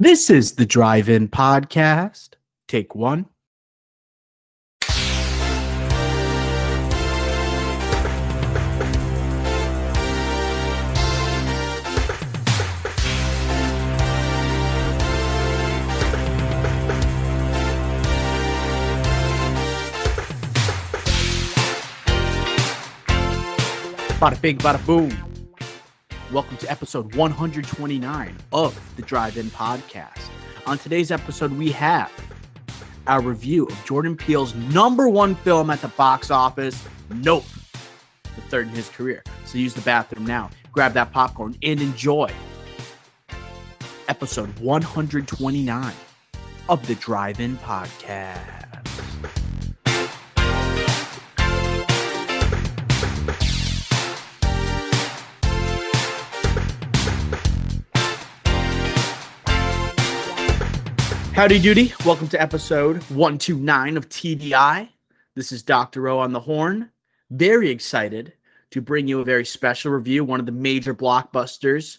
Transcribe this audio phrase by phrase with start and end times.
[0.00, 2.34] This is the Drive In Podcast.
[2.68, 3.26] Take one.
[24.20, 25.37] Bada big, bada boom.
[26.30, 30.28] Welcome to episode 129 of the Drive In Podcast.
[30.66, 32.12] On today's episode, we have
[33.06, 37.44] our review of Jordan Peele's number one film at the box office, Nope,
[38.22, 39.22] the third in his career.
[39.46, 42.30] So use the bathroom now, grab that popcorn, and enjoy
[44.08, 45.94] episode 129
[46.68, 48.57] of the Drive In Podcast.
[61.38, 61.92] Howdy doody.
[62.04, 64.88] Welcome to episode 129 of TDI.
[65.36, 66.08] This is Dr.
[66.08, 66.90] O on the horn.
[67.30, 68.32] Very excited
[68.72, 71.98] to bring you a very special review, one of the major blockbusters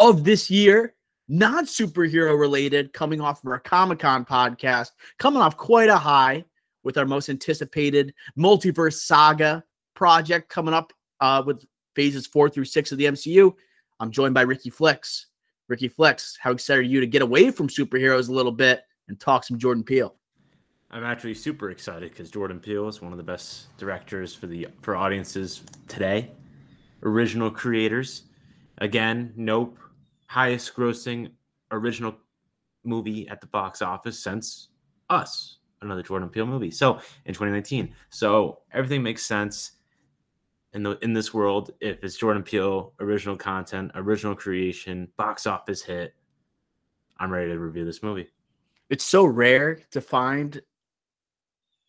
[0.00, 0.94] of this year,
[1.28, 6.44] not superhero related, coming off of our Comic Con podcast, coming off quite a high
[6.82, 9.62] with our most anticipated multiverse saga
[9.94, 13.54] project coming up uh, with phases four through six of the MCU.
[14.00, 15.26] I'm joined by Ricky Flicks.
[15.70, 19.20] Ricky Flex, how excited are you to get away from superheroes a little bit and
[19.20, 20.16] talk some Jordan Peele?
[20.90, 24.66] I'm actually super excited because Jordan Peele is one of the best directors for the
[24.82, 26.32] for audiences today.
[27.04, 28.24] Original creators,
[28.78, 29.78] again, Nope,
[30.26, 31.30] highest grossing
[31.70, 32.16] original
[32.82, 34.70] movie at the box office since
[35.08, 36.72] Us, another Jordan Peele movie.
[36.72, 36.94] So
[37.26, 39.70] in 2019, so everything makes sense
[40.72, 45.82] in the in this world if it's Jordan Peele, original content, original creation, box office
[45.82, 46.14] hit.
[47.18, 48.28] I'm ready to review this movie.
[48.88, 50.60] It's so rare to find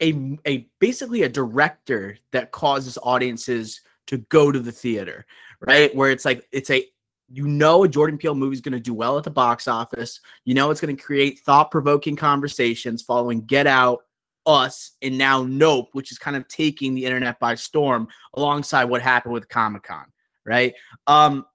[0.02, 5.26] a a basically a director that causes audiences to go to the theater,
[5.62, 5.96] right?
[5.96, 6.86] Where it's like it's a
[7.30, 10.20] you know a Jordan Peele movie is going to do well at the box office.
[10.44, 14.00] You know it's going to create thought-provoking conversations following Get Out,
[14.46, 19.02] us and now Nope, which is kind of taking the internet by storm alongside what
[19.02, 20.06] happened with Comic Con,
[20.46, 20.74] right?
[21.08, 21.46] Um,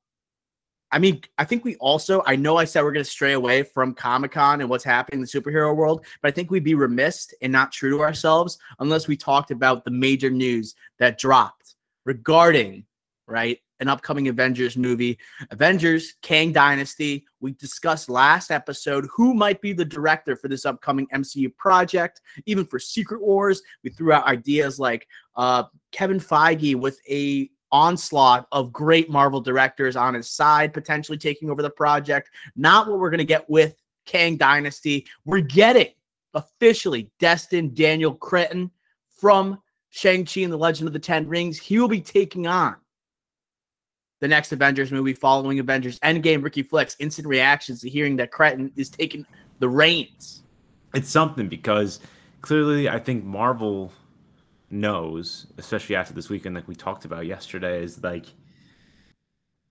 [0.92, 3.64] I mean, I think we also, I know I said we're going to stray away
[3.64, 6.74] from Comic Con and what's happening in the superhero world, but I think we'd be
[6.74, 11.74] remiss and not true to ourselves unless we talked about the major news that dropped
[12.04, 12.84] regarding,
[13.26, 15.18] right, an upcoming Avengers movie.
[15.50, 17.26] Avengers Kang Dynasty.
[17.40, 22.20] We discussed last episode who might be the director for this upcoming MCU project.
[22.46, 25.06] Even for Secret Wars, we threw out ideas like
[25.36, 31.50] uh, Kevin Feige with a onslaught of great Marvel directors on his side, potentially taking
[31.50, 32.30] over the project.
[32.54, 33.76] Not what we're going to get with
[34.06, 35.06] Kang Dynasty.
[35.24, 35.88] We're getting
[36.34, 38.70] officially Destin Daniel Cretton
[39.08, 39.60] from
[39.90, 41.58] Shang-Chi and the Legend of the Ten Rings.
[41.58, 42.76] He will be taking on
[44.20, 46.42] the next Avengers movie following Avengers Endgame.
[46.42, 49.26] Ricky Flex, instant reactions to hearing that Cretton is taking
[49.58, 50.42] the reins.
[50.94, 52.00] It's something because
[52.40, 53.92] clearly I think Marvel
[54.70, 58.26] knows, especially after this weekend, like we talked about yesterday, is like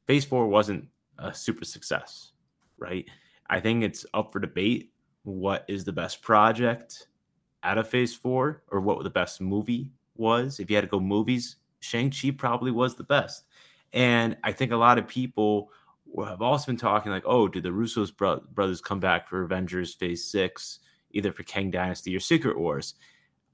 [0.08, 2.32] Phase 4 wasn't a super success,
[2.78, 3.06] right?
[3.50, 4.92] I think it's up for debate
[5.24, 7.08] what is the best project
[7.64, 10.60] out of Phase 4 or what the best movie was.
[10.60, 13.45] If you had to go movies, Shang-Chi probably was the best.
[13.96, 15.72] And I think a lot of people
[16.24, 19.94] have also been talking like, oh, do the Russo's bro- brothers come back for Avengers
[19.94, 20.80] Phase 6,
[21.12, 22.96] either for Kang Dynasty or Secret Wars?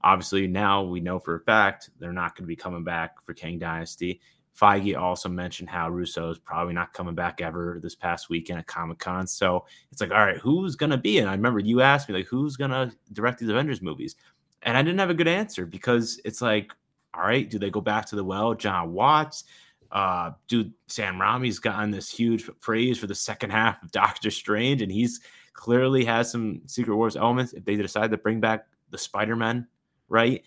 [0.02, 3.34] Obviously, now we know for a fact they're not going to be coming back for
[3.34, 4.20] Kang Dynasty.
[4.60, 8.66] Feige also mentioned how Russo is probably not coming back ever this past weekend at
[8.66, 9.26] Comic Con.
[9.28, 11.20] So it's like, all right, who's going to be?
[11.20, 14.16] And I remember you asked me, like, who's going to direct these Avengers movies?
[14.62, 16.72] And I didn't have a good answer because it's like,
[17.14, 18.54] all right, do they go back to the well?
[18.54, 19.44] John Watts?
[19.92, 24.82] Uh, dude, Sam Raimi's gotten this huge praise for the second half of Doctor Strange,
[24.82, 25.20] and he's
[25.52, 27.52] clearly has some Secret Wars elements.
[27.52, 29.66] If they decide to bring back the Spider Man
[30.12, 30.44] right?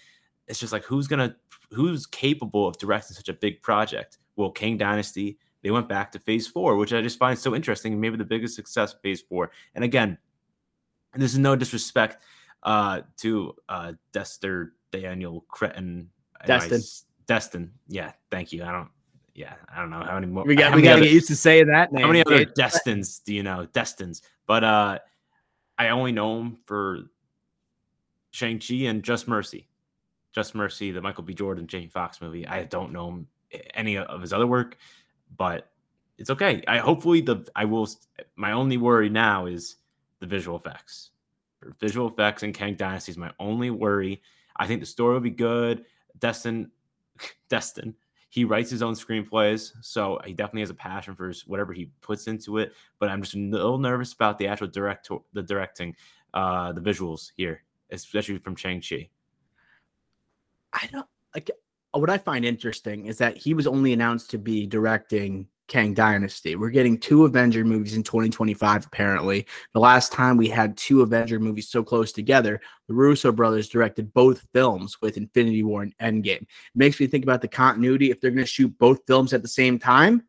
[0.48, 1.36] It's just like who's gonna
[1.72, 4.20] who's capable of directing such a big project?
[4.36, 8.00] Well, Kang Dynasty, they went back to phase four, which I just find so interesting,
[8.00, 9.52] maybe the biggest success phase four.
[9.74, 10.18] And again,
[11.14, 12.24] and this is no disrespect
[12.64, 16.10] uh to uh Dester Daniel Cretton.
[16.46, 16.82] Destin.
[17.26, 17.72] Destin.
[17.88, 18.64] Yeah, thank you.
[18.64, 18.90] I don't
[19.36, 20.46] yeah, I don't know how many more.
[20.46, 22.04] We got we got to get used to saying that name.
[22.04, 23.68] How many other Destins do you know?
[23.74, 25.00] Destins, but uh,
[25.78, 27.02] I only know him for
[28.32, 29.68] Shang-Chi and Just Mercy.
[30.32, 31.34] Just Mercy, the Michael B.
[31.34, 32.48] Jordan, Jamie Foxx movie.
[32.48, 33.26] I don't know
[33.74, 34.78] any of his other work,
[35.36, 35.70] but
[36.18, 36.64] it's okay.
[36.66, 37.90] I hopefully the I will
[38.38, 39.76] my only worry now is
[40.20, 41.12] the visual effects.
[41.80, 44.22] Visual effects in Kang Dynasty is my only worry.
[44.56, 45.84] I think the story will be good.
[46.20, 46.72] Destin,
[47.50, 47.96] Destin,
[48.30, 52.28] he writes his own screenplays, so he definitely has a passion for whatever he puts
[52.28, 52.74] into it.
[53.00, 55.96] But I'm just a little nervous about the actual direct, the directing,
[56.34, 59.10] uh, the visuals here, especially from Shang Chi.
[60.74, 61.50] I don't like
[61.92, 66.56] what I find interesting is that he was only announced to be directing Kang Dynasty.
[66.56, 69.46] We're getting two Avenger movies in 2025, apparently.
[69.74, 74.14] The last time we had two Avenger movies so close together, the Russo brothers directed
[74.14, 76.42] both films with Infinity War and Endgame.
[76.42, 78.12] It makes me think about the continuity.
[78.12, 80.24] If they're going to shoot both films at the same time,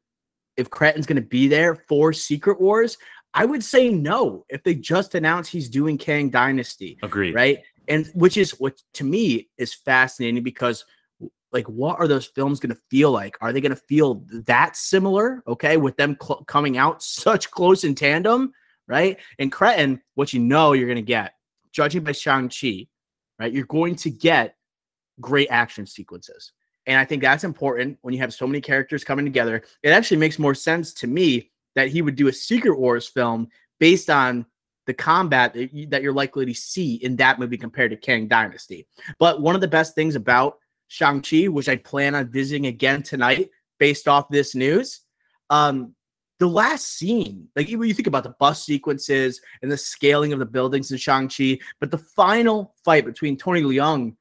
[0.56, 2.96] if Cretton's going to be there for Secret Wars,
[3.34, 4.46] I would say no.
[4.48, 7.62] If they just announced he's doing Kang Dynasty, agreed, right?
[7.88, 10.84] And which is what to me is fascinating because
[11.52, 13.36] like what are those films going to feel like?
[13.40, 17.84] Are they going to feel that similar okay with them cl- coming out such close
[17.84, 18.52] in tandem
[18.88, 19.18] right?
[19.38, 21.34] And Cretton what you know you're going to get
[21.72, 22.86] judging by shang-chi
[23.38, 24.56] right you're going to get
[25.20, 26.52] great action sequences.
[26.86, 29.62] And i think that's important when you have so many characters coming together.
[29.82, 33.48] It actually makes more sense to me that he would do a secret wars film
[33.78, 34.46] based on
[34.86, 38.86] the combat that you're likely to see in that movie compared to Kang Dynasty.
[39.18, 40.58] But one of the best things about
[40.88, 45.00] Shang-Chi, which I plan on visiting again tonight based off this news.
[45.50, 45.94] Um,
[46.38, 50.38] the last scene, like when you think about the bus sequences and the scaling of
[50.38, 54.16] the buildings in Shang-Chi, but the final fight between Tony Leung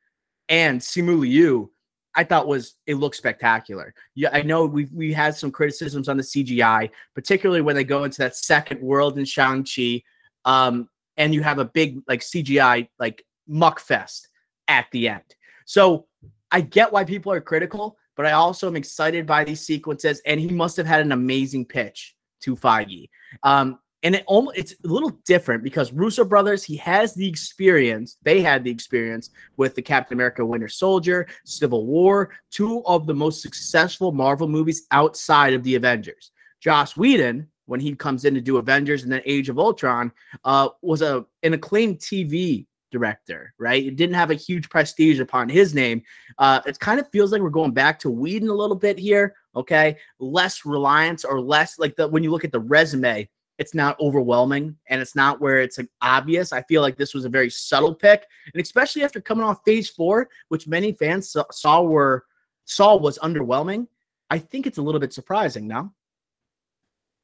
[0.48, 1.72] and Simu Liu,
[2.16, 3.94] I thought was it looked spectacular.
[4.14, 8.06] Yeah, I know we we had some criticisms on the CGI, particularly when they go
[8.06, 10.02] into that second world in Shang-Chi.
[10.46, 10.88] Um,
[11.18, 14.30] and you have a big like CGI like muck fest
[14.68, 15.36] at the end.
[15.66, 16.08] So
[16.52, 20.22] I get why people are critical, but I also am excited by these sequences.
[20.26, 23.10] And he must have had an amazing pitch to Feige.
[23.44, 28.18] Um, and it almost it's a little different because Russo brothers, he has the experience,
[28.22, 33.16] they had the experience with the Captain America Winter Soldier, Civil War, two of the
[33.16, 36.32] most successful Marvel movies outside of the Avengers.
[36.62, 40.12] Joss Whedon, when he comes in to do Avengers and then Age of Ultron,
[40.44, 43.86] uh, was a an acclaimed TV director, right?
[43.86, 46.02] It didn't have a huge prestige upon his name.
[46.38, 49.36] Uh, it kind of feels like we're going back to Whedon a little bit here.
[49.54, 54.00] Okay, less reliance or less like the when you look at the resume, it's not
[54.00, 56.54] overwhelming and it's not where it's like obvious.
[56.54, 59.90] I feel like this was a very subtle pick, and especially after coming off Phase
[59.90, 62.24] Four, which many fans saw, were
[62.64, 63.88] saw was underwhelming.
[64.30, 65.68] I think it's a little bit surprising.
[65.68, 65.94] Now,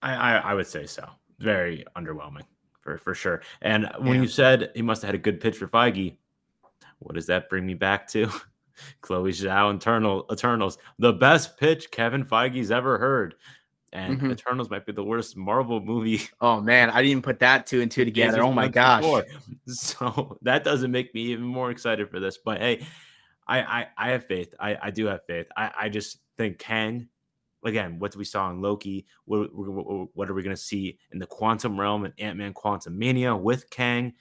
[0.01, 1.07] I, I, I would say so.
[1.39, 2.43] Very underwhelming
[2.81, 3.41] for for sure.
[3.61, 4.21] And when yeah.
[4.21, 6.15] you said he must have had a good pitch for Feige,
[6.99, 8.29] what does that bring me back to?
[9.01, 13.35] Chloe Zhao Eternal Eternals, the best pitch Kevin Feige's ever heard.
[13.93, 14.31] And mm-hmm.
[14.31, 16.21] Eternals might be the worst Marvel movie.
[16.41, 18.41] Oh man, I didn't even put that two and two together.
[18.41, 19.01] Oh my gosh.
[19.01, 19.25] Before.
[19.67, 22.37] So that doesn't make me even more excited for this.
[22.37, 22.85] But hey,
[23.47, 24.53] I I, I have faith.
[24.59, 25.47] I, I do have faith.
[25.55, 27.09] I, I just think Kang
[27.63, 31.25] again, what we saw in Loki, what, what are we going to see in the
[31.25, 34.13] quantum realm and Ant Man Quantumania with Kang?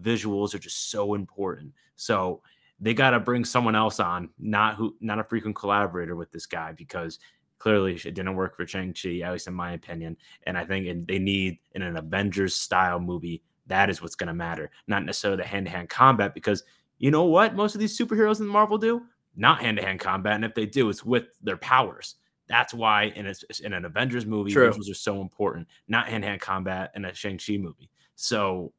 [0.00, 1.72] Visuals are just so important.
[1.96, 2.42] So
[2.80, 6.46] they got to bring someone else on, not who, not a frequent collaborator with this
[6.46, 7.18] guy, because
[7.58, 10.16] clearly it didn't work for Shang-Chi, at least in my opinion.
[10.44, 14.34] And I think they need in an Avengers style movie that is what's going to
[14.34, 16.64] matter, not necessarily the hand to hand combat, because
[16.98, 19.02] you know what most of these superheroes in Marvel do?
[19.36, 22.16] Not hand to hand combat, and if they do, it's with their powers.
[22.48, 24.70] That's why in, a, in an Avengers movie, True.
[24.70, 27.90] visuals are so important, not hand hand combat in a Shang-Chi movie.
[28.14, 28.72] So,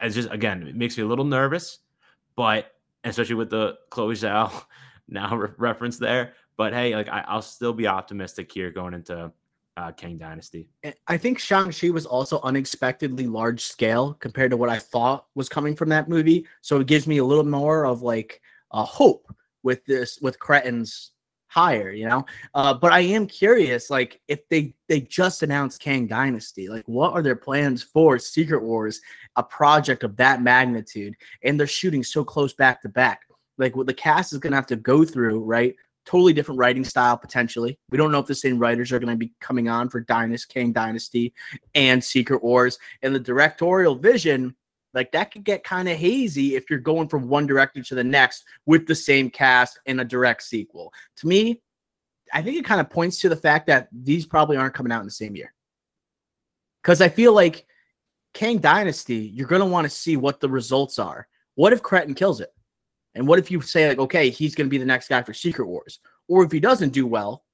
[0.00, 1.78] as just again, it makes me a little nervous,
[2.36, 2.72] but
[3.04, 4.52] especially with the Chloe Zhao
[5.08, 6.34] now re- reference there.
[6.56, 9.32] But hey, like I, will still be optimistic here going into
[9.76, 10.68] uh, Kang Dynasty.
[11.08, 15.74] I think Shang-Chi was also unexpectedly large scale compared to what I thought was coming
[15.74, 16.46] from that movie.
[16.60, 18.40] So it gives me a little more of like
[18.70, 21.12] a hope with this, with Cretton's
[21.54, 22.26] higher, you know.
[22.52, 27.12] Uh, but I am curious, like if they they just announced Kang Dynasty, like what
[27.12, 29.00] are their plans for Secret Wars,
[29.36, 33.22] a project of that magnitude, and they're shooting so close back to back.
[33.56, 35.76] Like what the cast is gonna have to go through, right?
[36.04, 37.78] Totally different writing style potentially.
[37.88, 40.72] We don't know if the same writers are to be coming on for Dynasty, Kang
[40.72, 41.32] Dynasty,
[41.76, 42.78] and Secret Wars.
[43.02, 44.56] And the directorial vision
[44.94, 48.04] like that could get kind of hazy if you're going from one director to the
[48.04, 50.92] next with the same cast in a direct sequel.
[51.16, 51.60] To me,
[52.32, 55.00] I think it kind of points to the fact that these probably aren't coming out
[55.00, 55.52] in the same year.
[56.82, 57.66] Because I feel like
[58.34, 61.28] Kang Dynasty, you're going to want to see what the results are.
[61.54, 62.52] What if Cretton kills it?
[63.14, 65.32] And what if you say, like, okay, he's going to be the next guy for
[65.32, 66.00] Secret Wars?
[66.28, 67.44] Or if he doesn't do well,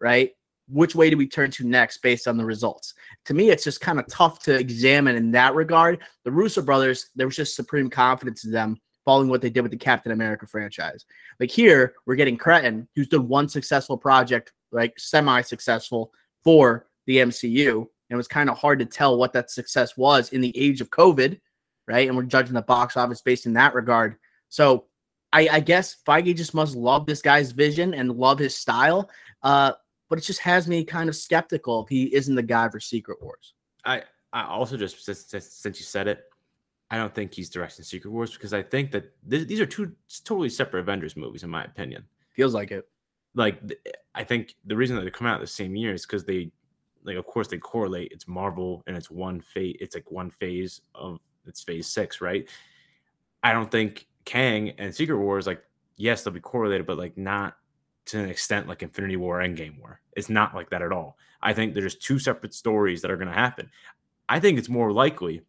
[0.00, 0.32] right?
[0.70, 2.94] Which way do we turn to next based on the results?
[3.26, 6.00] To me, it's just kind of tough to examine in that regard.
[6.24, 9.72] The Russo brothers, there was just supreme confidence in them following what they did with
[9.72, 11.04] the Captain America franchise.
[11.38, 16.12] Like here, we're getting Cretton, who's done one successful project, like semi-successful
[16.44, 17.76] for the MCU.
[17.76, 20.80] And it was kind of hard to tell what that success was in the age
[20.80, 21.40] of COVID,
[21.86, 22.08] right?
[22.08, 24.16] And we're judging the box office based in that regard.
[24.48, 24.86] So
[25.32, 29.10] I, I guess Feige just must love this guy's vision and love his style.
[29.42, 29.72] Uh,
[30.10, 33.22] but it just has me kind of skeptical if he isn't the guy for Secret
[33.22, 33.54] Wars.
[33.86, 34.02] I
[34.32, 36.24] I also just since, since you said it,
[36.90, 39.92] I don't think he's directing Secret Wars because I think that th- these are two
[40.24, 42.04] totally separate Avengers movies, in my opinion.
[42.34, 42.86] Feels like it.
[43.34, 43.60] Like
[44.14, 46.50] I think the reason that they come out the same year is because they,
[47.04, 48.10] like, of course they correlate.
[48.12, 49.76] It's Marvel and it's one phase.
[49.80, 52.48] It's like one phase of it's Phase Six, right?
[53.44, 55.62] I don't think Kang and Secret Wars like
[55.96, 57.54] yes they'll be correlated, but like not
[58.06, 60.00] to an extent like Infinity War, Endgame War.
[60.16, 61.16] It's not like that at all.
[61.42, 63.70] I think there's two separate stories that are going to happen.
[64.28, 65.42] I think it's more likely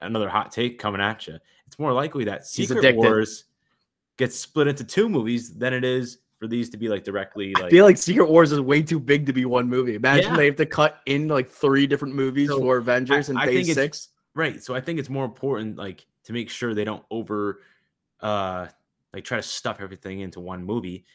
[0.00, 1.38] another hot take coming at you.
[1.66, 3.44] It's more likely that Secret Wars
[4.16, 7.54] gets split into two movies than it is for these to be like directly.
[7.54, 9.94] Like, I feel like Secret Wars is way too big to be one movie.
[9.94, 10.36] Imagine yeah.
[10.36, 14.08] they have to cut in like three different movies so for Avengers and Phase Six.
[14.34, 14.62] Right.
[14.62, 17.60] So I think it's more important, like, to make sure they don't over,
[18.20, 18.66] uh,
[19.12, 21.06] like try to stuff everything into one movie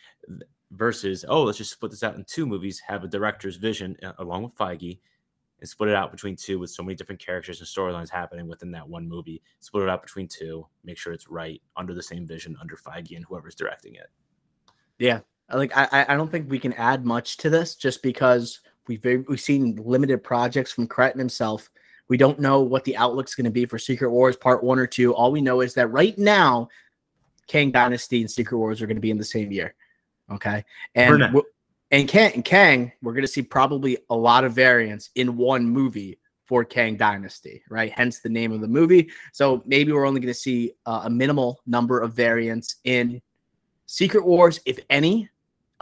[0.71, 4.41] versus oh let's just split this out in two movies have a director's vision along
[4.43, 4.99] with feige
[5.61, 8.71] and split it out between two with so many different characters and storylines happening within
[8.71, 9.41] that one movie.
[9.59, 13.15] Split it out between two, make sure it's right under the same vision under Feige
[13.15, 14.09] and whoever's directing it.
[14.97, 15.19] Yeah,
[15.53, 19.39] like I I don't think we can add much to this just because we've we've
[19.39, 21.69] seen limited projects from Cretton himself.
[22.07, 24.87] We don't know what the outlook's going to be for Secret Wars Part One or
[24.87, 25.13] Two.
[25.13, 26.69] All we know is that right now,
[27.47, 29.75] Kang Dynasty and Secret Wars are going to be in the same year.
[30.31, 30.63] Okay,
[30.95, 31.41] and
[31.91, 36.19] and Kang, Kang, we're going to see probably a lot of variants in one movie
[36.45, 37.91] for Kang Dynasty, right?
[37.91, 39.09] Hence the name of the movie.
[39.33, 43.21] So maybe we're only going to see uh, a minimal number of variants in
[43.85, 45.29] Secret Wars, if any,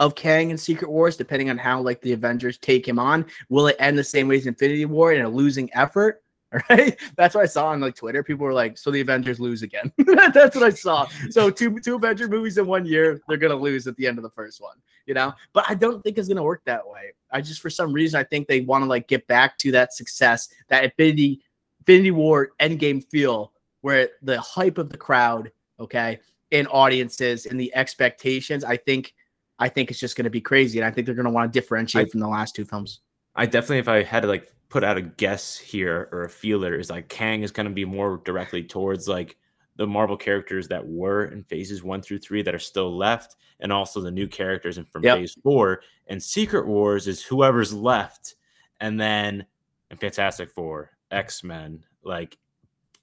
[0.00, 3.26] of Kang in Secret Wars, depending on how like the Avengers take him on.
[3.48, 6.22] Will it end the same way as Infinity War in a losing effort?
[6.52, 6.98] All right.
[7.16, 8.22] That's what I saw on like Twitter.
[8.22, 9.92] People were like, so the Avengers lose again.
[9.98, 11.06] That's what I saw.
[11.30, 14.22] So two two Avenger movies in one year, they're gonna lose at the end of
[14.22, 14.76] the first one,
[15.06, 15.32] you know?
[15.52, 17.12] But I don't think it's gonna work that way.
[17.30, 19.94] I just for some reason I think they want to like get back to that
[19.94, 21.40] success, that Infinity
[21.80, 23.52] Infinity War endgame feel
[23.82, 26.18] where the hype of the crowd, okay,
[26.52, 29.14] and audiences and the expectations, I think
[29.60, 30.80] I think it's just gonna be crazy.
[30.80, 33.00] And I think they're gonna want to differentiate I, from the last two films.
[33.36, 36.78] I definitely if I had to like put out a guess here or a feeler
[36.78, 39.36] is like Kang is going to be more directly towards like
[39.76, 43.72] the Marvel characters that were in phases one through three that are still left, and
[43.72, 45.18] also the new characters in from yep.
[45.18, 45.82] phase four.
[46.06, 48.36] And Secret Wars is whoever's left,
[48.80, 49.44] and then
[49.90, 52.38] and Fantastic Four, X Men, like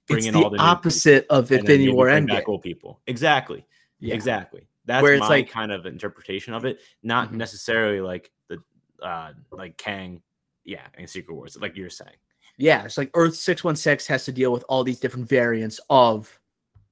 [0.06, 2.08] bringing all the opposite of Infinity War.
[2.22, 3.66] Back old people, exactly,
[4.00, 4.14] yeah.
[4.14, 4.68] exactly.
[4.86, 7.36] That's Where it's my like, kind of interpretation of it, not mm-hmm.
[7.36, 8.58] necessarily like the
[9.02, 10.22] uh like Kang
[10.68, 12.16] yeah, in Secret Wars, like you're saying.
[12.58, 16.38] Yeah, it's like Earth 616 has to deal with all these different variants of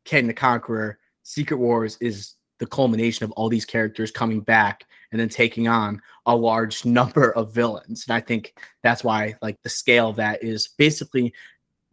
[0.07, 0.99] Kang the Conqueror.
[1.25, 6.01] Secret Wars is the culmination of all these characters coming back and then taking on
[6.25, 8.07] a large number of villains.
[8.09, 11.35] And I think that's why like the scale of that is basically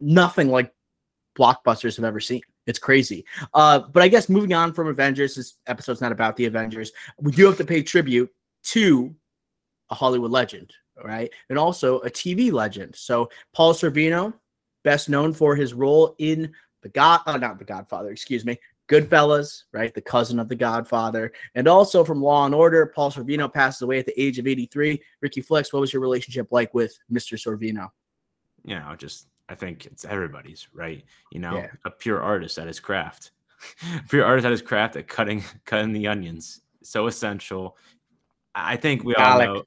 [0.00, 0.72] nothing like
[1.38, 2.40] blockbusters have ever seen.
[2.66, 3.26] It's crazy.
[3.52, 6.92] Uh, but I guess moving on from Avengers, this episode's not about the Avengers.
[7.20, 8.30] We do have to pay tribute
[8.68, 9.14] to
[9.90, 10.72] a Hollywood legend,
[11.02, 11.30] right?
[11.48, 12.94] And also a TV legend.
[12.96, 14.34] So Paul Sorvino,
[14.82, 18.58] best known for his role in the God, oh, not the Godfather, excuse me,
[18.88, 19.94] Goodfellas, right?
[19.94, 22.86] The cousin of the Godfather, and also from Law and Order.
[22.94, 25.00] Paul Sorvino passes away at the age of 83.
[25.22, 27.38] Ricky Flex, what was your relationship like with Mr.
[27.38, 27.88] Sorvino?
[28.62, 31.02] You know, just I think it's everybody's, right?
[31.32, 31.68] You know, yeah.
[31.84, 33.30] a pure artist at his craft.
[34.10, 36.60] pure artist at his craft at cutting cutting the onions.
[36.82, 37.78] So essential.
[38.54, 39.62] I think we all know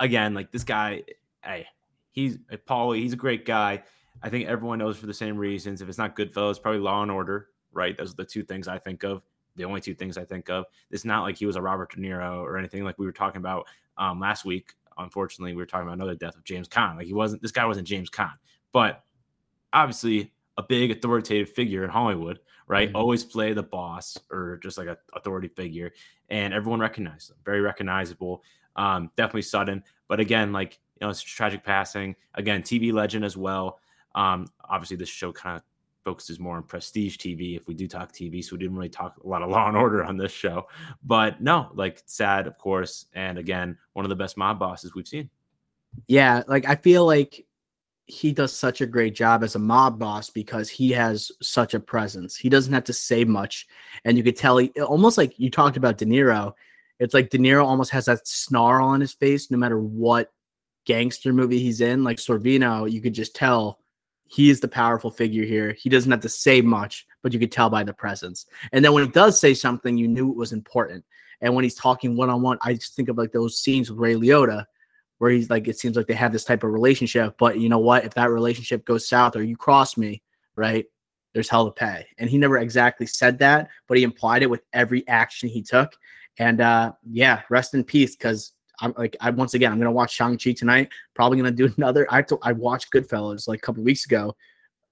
[0.00, 1.02] again, like this guy,
[1.44, 1.66] hey,
[2.12, 2.92] he's Paul.
[2.92, 3.82] He's a great guy.
[4.22, 5.80] I think everyone knows for the same reasons.
[5.80, 7.96] If it's not Goodfellas, probably Law and Order, right?
[7.96, 9.22] Those are the two things I think of.
[9.56, 10.64] The only two things I think of.
[10.90, 13.38] It's not like he was a Robert De Niro or anything like we were talking
[13.38, 13.66] about
[13.96, 14.72] um, last week.
[14.96, 16.96] Unfortunately, we were talking about another death of James Caan.
[16.96, 17.42] Like he wasn't.
[17.42, 18.34] This guy wasn't James Caan,
[18.72, 19.04] but
[19.72, 22.88] obviously a big authoritative figure in Hollywood, right?
[22.88, 22.96] Mm-hmm.
[22.96, 25.92] Always play the boss or just like a authority figure,
[26.28, 27.36] and everyone recognized him.
[27.44, 28.42] Very recognizable.
[28.78, 32.16] Um, definitely sudden, but again, like you know, it's tragic passing.
[32.34, 33.80] Again, TV legend as well.
[34.14, 35.62] Um, obviously, this show kind of
[36.04, 37.56] focuses more on prestige TV.
[37.56, 39.76] If we do talk TV, so we didn't really talk a lot of Law and
[39.76, 40.66] Order on this show.
[41.04, 45.06] But no, like sad, of course, and again, one of the best mob bosses we've
[45.06, 45.28] seen.
[46.06, 47.44] Yeah, like I feel like
[48.06, 51.80] he does such a great job as a mob boss because he has such a
[51.80, 52.36] presence.
[52.36, 53.66] He doesn't have to say much,
[54.04, 56.54] and you could tell he almost like you talked about De Niro.
[57.00, 60.32] It's like De Niro almost has that snarl on his face no matter what
[60.84, 62.02] gangster movie he's in.
[62.02, 63.78] Like Sorvino, you could just tell
[64.24, 65.72] he is the powerful figure here.
[65.72, 68.46] He doesn't have to say much, but you could tell by the presence.
[68.72, 71.04] And then when he does say something, you knew it was important.
[71.40, 73.98] And when he's talking one on one, I just think of like those scenes with
[73.98, 74.64] Ray Liotta,
[75.18, 77.36] where he's like, it seems like they have this type of relationship.
[77.38, 78.04] But you know what?
[78.04, 80.22] If that relationship goes south or you cross me,
[80.56, 80.84] right,
[81.32, 82.06] there's hell to pay.
[82.18, 85.96] And he never exactly said that, but he implied it with every action he took.
[86.38, 90.12] And uh, yeah, rest in peace, because I'm like I once again I'm gonna watch
[90.12, 90.90] Shang Chi tonight.
[91.14, 92.06] Probably gonna do another.
[92.10, 94.36] I to, I watched Goodfellas like a couple weeks ago,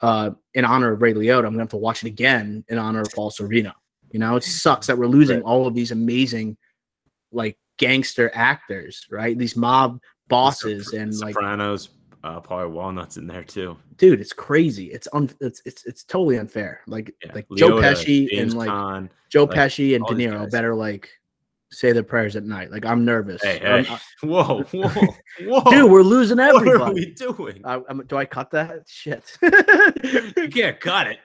[0.01, 1.39] uh, in honor of Ray Liotta.
[1.39, 3.73] I'm gonna have to watch it again in honor of Paul Sorvino.
[4.11, 5.45] You know, it sucks that we're losing right.
[5.45, 6.57] all of these amazing,
[7.33, 9.37] like gangster actors, right?
[9.37, 11.89] These mob bosses and Sopranos, like Sopranos,
[12.25, 13.77] uh, Paul Walnuts in there too.
[13.97, 14.87] Dude, it's crazy.
[14.87, 16.81] It's un, it's it's it's totally unfair.
[16.87, 17.33] Like yeah.
[17.35, 20.75] like Liotta, Joe Pesci James and like Caan, Joe like, Pesci and De Niro better
[20.75, 21.11] like
[21.71, 22.71] say their prayers at night.
[22.71, 23.43] Like I'm nervous.
[23.43, 23.87] Hey, hey.
[23.89, 24.89] I'm, whoa, whoa,
[25.41, 25.71] whoa!
[25.71, 26.79] Dude, we're losing everybody.
[26.79, 27.63] What are we doing?
[27.65, 28.85] I, do I cut that?
[28.89, 29.37] Shit.
[30.37, 31.19] you can't cut it,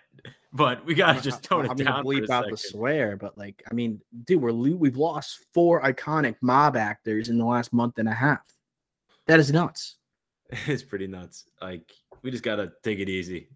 [0.54, 2.00] but we gotta just tone I'm it down.
[2.00, 6.36] I'm bleep out the swear, but like, I mean, dude, we're we've lost four iconic
[6.42, 8.42] mob actors in the last month and a half.
[9.28, 9.98] That is nuts.
[10.68, 11.46] It's pretty nuts.
[11.62, 13.48] Like we just gotta take it easy.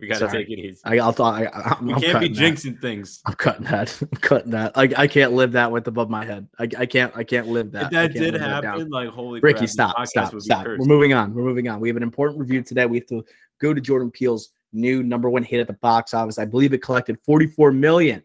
[0.00, 0.80] We got to take it easy.
[0.84, 2.80] I, I'll thought I, I, we I'm can't be jinxing that.
[2.80, 3.20] things.
[3.26, 3.96] I'm cutting that.
[4.02, 4.72] I'm cutting that.
[4.76, 6.48] I, I can't live that with above my head.
[6.58, 7.16] I, I can't.
[7.16, 7.84] I can't live that.
[7.84, 9.40] If that did happen, like holy.
[9.40, 10.66] Ricky, crap, stop, stop, stop.
[10.66, 11.32] We're moving on.
[11.32, 11.78] We're moving on.
[11.78, 12.86] We have an important review today.
[12.86, 13.24] We have to
[13.60, 16.38] go to Jordan Peele's new number one hit at the box office.
[16.38, 18.22] I believe it collected 44 million,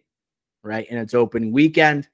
[0.64, 2.10] right, in its opening weekend.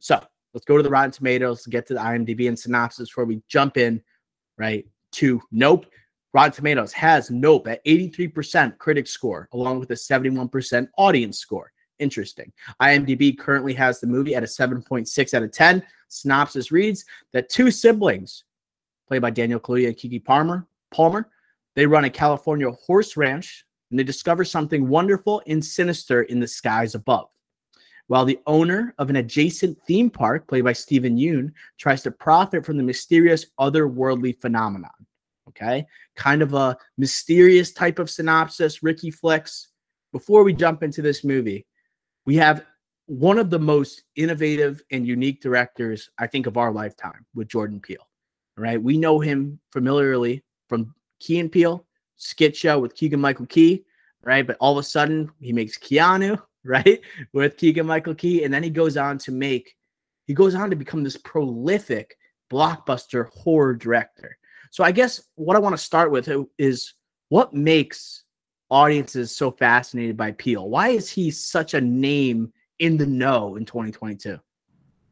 [0.00, 0.22] So
[0.52, 1.66] let's go to the Rotten Tomatoes.
[1.66, 4.02] Get to the IMDb and synopsis before we jump in,
[4.58, 5.86] right, to Nope.
[6.32, 11.72] Rotten Tomatoes has Nope at 83% critic score, along with a 71% audience score.
[11.98, 12.52] Interesting.
[12.80, 15.82] IMDb currently has the movie at a 7.6 out of 10.
[16.08, 18.44] Synopsis reads that two siblings,
[19.06, 21.28] played by Daniel Kaluuya and Keke Palmer, Palmer,
[21.74, 26.48] they run a California horse ranch and they discover something wonderful and sinister in the
[26.48, 27.28] skies above.
[28.08, 32.66] While the owner of an adjacent theme park, played by Steven Yeun, tries to profit
[32.66, 34.90] from the mysterious otherworldly phenomenon.
[35.48, 35.86] Okay.
[36.16, 39.68] Kind of a mysterious type of synopsis, Ricky Flicks.
[40.12, 41.66] Before we jump into this movie,
[42.26, 42.64] we have
[43.06, 47.80] one of the most innovative and unique directors, I think, of our lifetime with Jordan
[47.80, 48.08] Peele.
[48.56, 48.82] Right.
[48.82, 53.84] We know him familiarly from Key and Peele, skit show with Keegan Michael Key.
[54.22, 54.46] Right.
[54.46, 57.00] But all of a sudden, he makes Keanu, right,
[57.32, 58.44] with Keegan Michael Key.
[58.44, 59.74] And then he goes on to make,
[60.26, 62.16] he goes on to become this prolific
[62.52, 64.36] blockbuster horror director.
[64.72, 66.94] So I guess what I want to start with is
[67.28, 68.24] what makes
[68.70, 70.66] audiences so fascinated by Peele?
[70.66, 74.40] Why is he such a name in the know in 2022?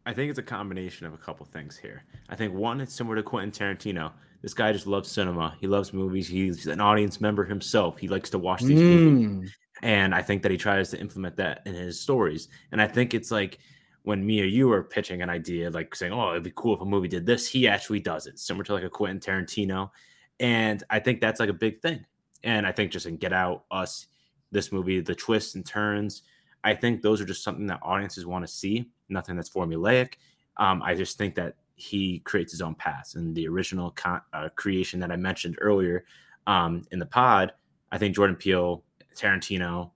[0.06, 2.04] I think it's a combination of a couple things here.
[2.30, 4.12] I think one, it's similar to Quentin Tarantino.
[4.40, 5.54] This guy just loves cinema.
[5.60, 6.26] He loves movies.
[6.26, 7.98] He's an audience member himself.
[7.98, 9.12] He likes to watch these mm.
[9.12, 9.54] movies.
[9.82, 12.48] And I think that he tries to implement that in his stories.
[12.72, 13.58] And I think it's like
[14.02, 16.80] when me or you are pitching an idea, like saying, "Oh, it'd be cool if
[16.80, 19.90] a movie did this," he actually does it, similar to like a Quentin Tarantino,
[20.38, 22.04] and I think that's like a big thing.
[22.42, 24.06] And I think just in Get Out, Us,
[24.50, 26.22] this movie, the twists and turns,
[26.64, 28.90] I think those are just something that audiences want to see.
[29.08, 30.14] Nothing that's formulaic.
[30.56, 33.14] Um, I just think that he creates his own paths.
[33.14, 36.04] And the original con- uh, creation that I mentioned earlier
[36.46, 37.52] um, in the pod,
[37.90, 38.84] I think Jordan Peele,
[39.14, 39.90] Tarantino,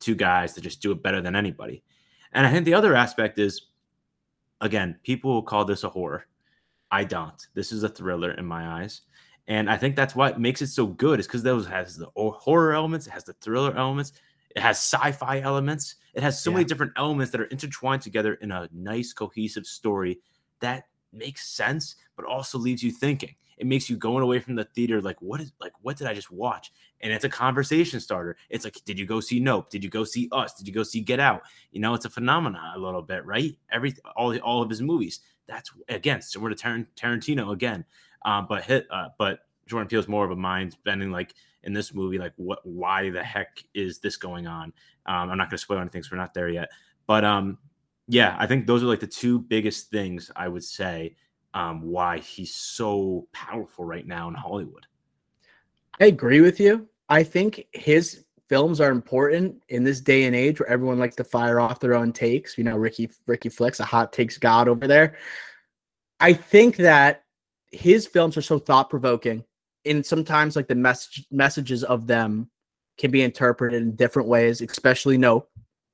[0.00, 1.82] two guys that just do it better than anybody.
[2.36, 3.62] And I think the other aspect is,
[4.60, 6.26] again, people will call this a horror.
[6.90, 7.46] I don't.
[7.54, 9.00] This is a thriller in my eyes.
[9.48, 12.74] And I think that's what makes it so good is because those has the horror
[12.74, 14.12] elements, it has the thriller elements,
[14.54, 16.56] it has sci-fi elements, it has so yeah.
[16.56, 20.20] many different elements that are intertwined together in a nice, cohesive story
[20.60, 24.64] that makes sense, but also leaves you thinking it makes you going away from the
[24.64, 26.72] theater like what is like what did i just watch?
[27.00, 28.36] And it's a conversation starter.
[28.50, 29.70] It's like did you go see nope?
[29.70, 30.54] Did you go see us?
[30.54, 31.42] Did you go see get out?
[31.72, 33.56] You know it's a phenomenon a little bit right?
[33.70, 35.20] Every all, all of his movies.
[35.46, 37.84] That's again similar to Tar- tarantino again.
[38.24, 41.92] Um, but hit uh, but jordan peele's more of a mind bending like in this
[41.92, 44.72] movie like what why the heck is this going on?
[45.06, 46.68] Um, i'm not going to spoil anything so we're not there yet.
[47.06, 47.58] But um
[48.08, 51.16] yeah i think those are like the two biggest things i would say
[51.56, 54.86] um, why he's so powerful right now in Hollywood.
[55.98, 56.86] I agree with you.
[57.08, 61.24] I think his films are important in this day and age where everyone likes to
[61.24, 62.58] fire off their own takes.
[62.58, 65.16] You know, Ricky Ricky Flicks, a hot takes god over there.
[66.20, 67.24] I think that
[67.72, 69.42] his films are so thought provoking,
[69.86, 72.50] and sometimes like the message messages of them
[72.98, 75.50] can be interpreted in different ways, especially Nope,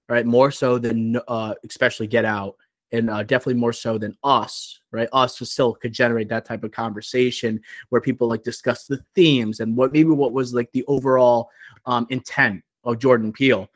[0.08, 0.26] right?
[0.26, 2.56] More so than uh, especially Get Out,
[2.92, 5.08] and uh, definitely more so than Us, right?
[5.12, 9.76] Us still could generate that type of conversation where people like discuss the themes and
[9.76, 11.50] what maybe what was like the overall
[11.86, 13.68] um, intent of Jordan Peele.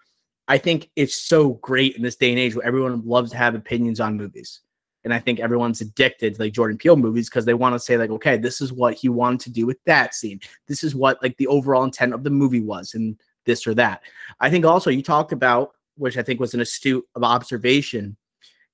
[0.49, 3.55] I think it's so great in this day and age where everyone loves to have
[3.55, 4.61] opinions on movies.
[5.03, 7.97] And I think everyone's addicted to like Jordan Peele movies because they want to say,
[7.97, 10.41] like, okay, this is what he wanted to do with that scene.
[10.67, 14.03] This is what like the overall intent of the movie was, and this or that.
[14.41, 18.17] I think also you talked about, which I think was an astute observation.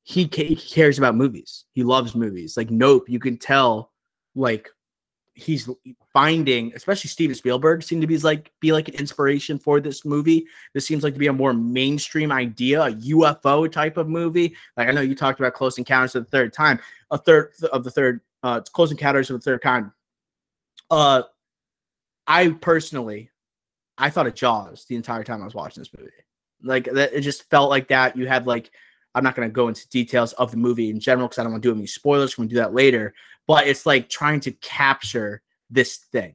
[0.05, 1.65] He, he cares about movies.
[1.73, 2.57] He loves movies.
[2.57, 3.93] Like Nope, you can tell
[4.35, 4.69] like
[5.35, 5.69] he's
[6.13, 10.47] finding, especially Steven Spielberg, seemed to be like be like an inspiration for this movie.
[10.75, 14.55] This seems like to be a more mainstream idea, a UFO type of movie.
[14.77, 16.79] Like I know you talked about Close Encounters of the Third Time,
[17.11, 19.91] a third of the third, uh, Close Encounters of the Third Kind.
[20.91, 21.23] Uh,
[22.27, 23.31] I personally,
[23.97, 26.11] I thought of Jaws the entire time I was watching this movie.
[26.63, 28.17] Like that, it just felt like that.
[28.17, 28.71] You had like
[29.15, 31.53] I'm not going to go into details of the movie in general because I don't
[31.53, 32.39] want to do any spoilers.
[32.39, 33.15] We're do that later.
[33.47, 36.35] But it's like trying to capture this thing.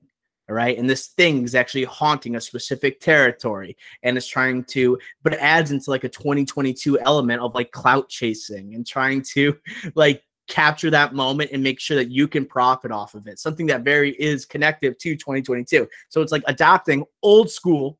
[0.49, 0.77] All right.
[0.77, 5.39] And this thing is actually haunting a specific territory and it's trying to, but it
[5.41, 9.57] adds into like a 2022 element of like clout chasing and trying to
[9.95, 13.39] like capture that moment and make sure that you can profit off of it.
[13.39, 15.87] Something that very is connective to 2022.
[16.07, 17.97] So it's like adopting old school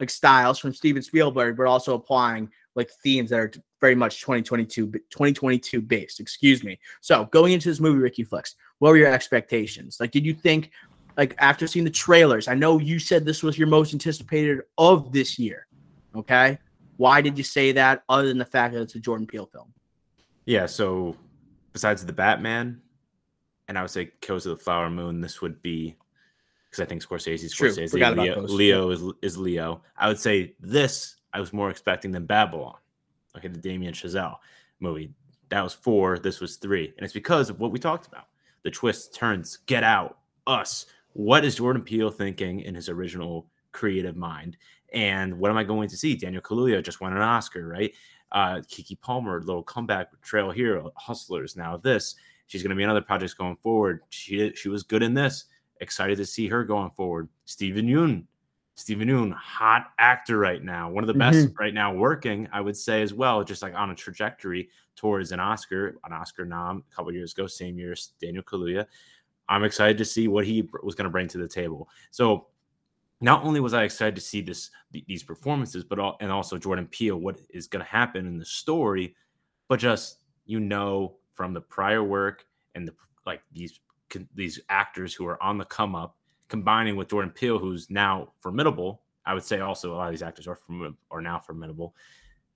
[0.00, 4.90] like styles from Steven Spielberg, but also applying like themes that are very much 2022
[4.90, 6.78] 2022 based excuse me.
[7.00, 9.98] So going into this movie ricky flex what were your expectations?
[10.00, 10.70] Like did you think
[11.16, 15.12] like after seeing the trailers i know you said this was your most anticipated of
[15.12, 15.66] this year
[16.16, 16.58] okay?
[16.96, 19.72] Why did you say that other than the fact that it's a jordan peele film?
[20.46, 21.16] Yeah so
[21.72, 22.80] besides the batman
[23.68, 25.96] and i would say Killers of the flower moon this would be
[26.70, 27.92] because i think scorsese's scorsese.
[27.92, 29.82] leo, leo is, is leo.
[29.96, 32.76] I would say this i was more expecting than babylon
[33.36, 34.36] okay, the Damien Chazelle
[34.80, 35.12] movie.
[35.50, 36.18] That was four.
[36.18, 36.92] This was three.
[36.96, 38.26] And it's because of what we talked about
[38.62, 40.86] the twists, turns, get out, us.
[41.12, 44.56] What is Jordan Peele thinking in his original creative mind?
[44.94, 46.16] And what am I going to see?
[46.16, 47.92] Daniel Kaluuya just won an Oscar, right?
[48.32, 51.56] Uh, Keke Palmer, little comeback trail here, Hustlers.
[51.56, 52.14] Now this,
[52.46, 54.00] she's going to be in other projects going forward.
[54.08, 55.44] She she was good in this.
[55.80, 57.28] Excited to see her going forward.
[57.44, 58.24] Steven Yeun,
[58.76, 61.56] Steven Yeun, hot actor right now, one of the best mm-hmm.
[61.58, 65.38] right now working, I would say as well, just like on a trajectory towards an
[65.38, 68.86] Oscar, an Oscar nom a couple years ago, same year as Daniel Kaluuya.
[69.48, 71.88] I'm excited to see what he was going to bring to the table.
[72.10, 72.46] So
[73.20, 76.86] not only was I excited to see this these performances, but all, and also Jordan
[76.86, 79.14] Peele, what is going to happen in the story,
[79.68, 83.78] but just you know from the prior work and the like these
[84.34, 86.16] these actors who are on the come up
[86.48, 89.02] combining with Jordan Peele, who's now formidable.
[89.26, 91.94] I would say also a lot of these actors are from are now formidable.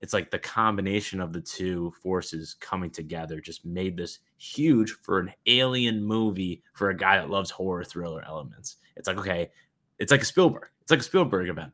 [0.01, 5.19] It's like the combination of the two forces coming together just made this huge for
[5.19, 8.77] an alien movie for a guy that loves horror thriller elements.
[8.97, 9.51] It's like okay,
[9.99, 10.69] it's like a Spielberg.
[10.83, 11.73] It's like a Spielberg event,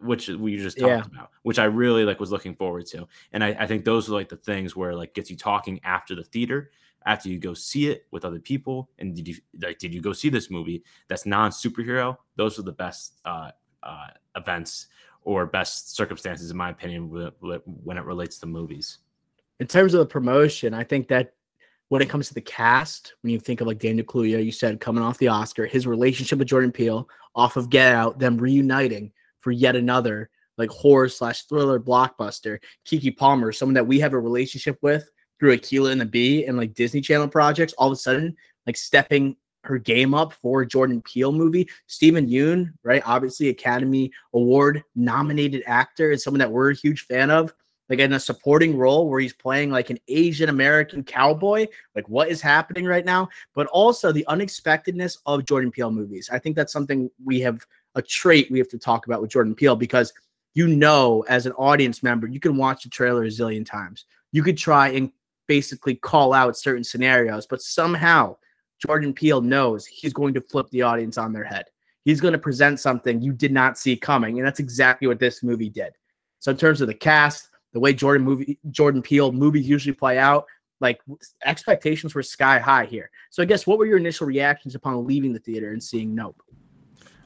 [0.00, 1.02] which we just talked yeah.
[1.12, 3.06] about, which I really like was looking forward to.
[3.32, 6.14] And I, I think those are like the things where like gets you talking after
[6.14, 6.70] the theater
[7.06, 10.12] after you go see it with other people and did you like did you go
[10.12, 13.50] see this movie that's non superhero those are the best uh,
[13.82, 14.88] uh, events
[15.22, 17.08] or best circumstances in my opinion
[17.84, 18.98] when it relates to movies
[19.60, 21.32] in terms of the promotion i think that
[21.88, 24.80] when it comes to the cast when you think of like daniel Kaluuya, you said
[24.80, 29.12] coming off the oscar his relationship with jordan peele off of get out them reuniting
[29.46, 30.28] for yet another
[30.58, 35.56] like horror slash thriller blockbuster Keke palmer someone that we have a relationship with through
[35.56, 38.34] Akeelah and the Bee and like Disney Channel projects, all of a sudden
[38.66, 41.68] like stepping her game up for Jordan Peele movie.
[41.86, 43.04] Steven Yeun, right?
[43.06, 47.54] Obviously Academy Award nominated actor and someone that we're a huge fan of.
[47.88, 51.68] Like in a supporting role where he's playing like an Asian American cowboy.
[51.94, 53.28] Like what is happening right now?
[53.54, 56.28] But also the unexpectedness of Jordan Peele movies.
[56.32, 57.64] I think that's something we have
[57.96, 60.12] a trait we have to talk about with Jordan Peele because
[60.54, 64.06] you know, as an audience member, you can watch the trailer a zillion times.
[64.32, 65.12] You could try and
[65.46, 68.36] basically call out certain scenarios, but somehow
[68.84, 71.66] Jordan Peele knows he's going to flip the audience on their head.
[72.06, 75.42] He's going to present something you did not see coming, and that's exactly what this
[75.42, 75.92] movie did.
[76.38, 80.18] So in terms of the cast, the way Jordan movie Jordan Peele movies usually play
[80.18, 80.46] out,
[80.80, 81.00] like
[81.44, 83.10] expectations were sky high here.
[83.28, 86.40] So I guess what were your initial reactions upon leaving the theater and seeing Nope?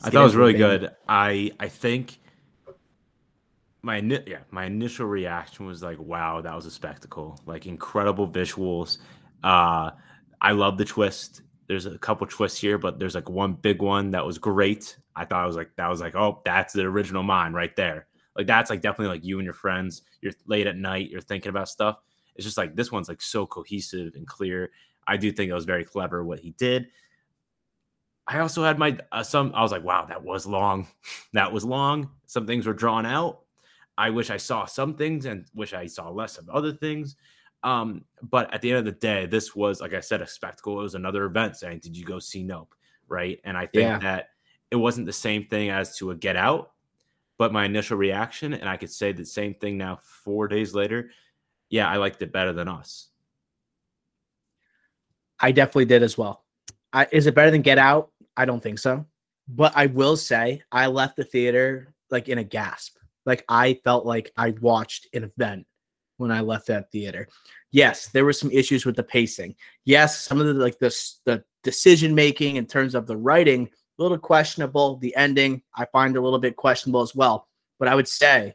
[0.03, 0.91] I thought it was really good.
[1.09, 2.19] I I think
[3.83, 8.99] my yeah my initial reaction was like wow that was a spectacle like incredible visuals
[9.43, 9.91] uh
[10.43, 14.11] i love the twist there's a couple twists here, but there's like one big one
[14.11, 14.99] that was great.
[15.15, 18.09] I thought I was like that was like, oh, that's the original mind right there.
[18.37, 20.03] Like that's like definitely like you and your friends.
[20.21, 21.99] You're late at night, you're thinking about stuff.
[22.35, 24.73] It's just like this one's like so cohesive and clear.
[25.07, 26.89] I do think it was very clever what he did.
[28.31, 29.51] I also had my uh, some.
[29.57, 30.87] I was like, wow, that was long.
[31.33, 32.11] that was long.
[32.27, 33.41] Some things were drawn out.
[33.99, 37.17] I wish I saw some things and wish I saw less of other things.
[37.65, 40.79] Um, but at the end of the day, this was, like I said, a spectacle.
[40.79, 42.73] It was another event saying, Did you go see Nope?
[43.09, 43.41] Right.
[43.43, 43.99] And I think yeah.
[43.99, 44.29] that
[44.71, 46.71] it wasn't the same thing as to a Get Out,
[47.37, 51.11] but my initial reaction, and I could say the same thing now four days later.
[51.69, 53.09] Yeah, I liked it better than us.
[55.41, 56.45] I definitely did as well.
[56.93, 58.11] I, is it better than Get Out?
[58.37, 59.07] I don't think so.
[59.49, 62.97] But I will say, I left the theater like in a gasp.
[63.27, 65.67] Like I felt like I watched an event
[66.17, 67.29] when I left that theater.
[67.73, 69.55] Yes, there were some issues with the pacing.
[69.85, 74.03] Yes, some of the like the the decision making in terms of the writing a
[74.03, 74.97] little questionable.
[74.97, 77.49] The ending I find a little bit questionable as well.
[77.79, 78.55] But I would say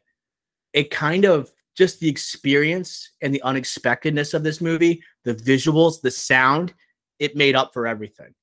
[0.74, 6.12] it kind of just the experience and the unexpectedness of this movie, the visuals, the
[6.12, 6.74] sound,
[7.20, 8.34] it made up for everything.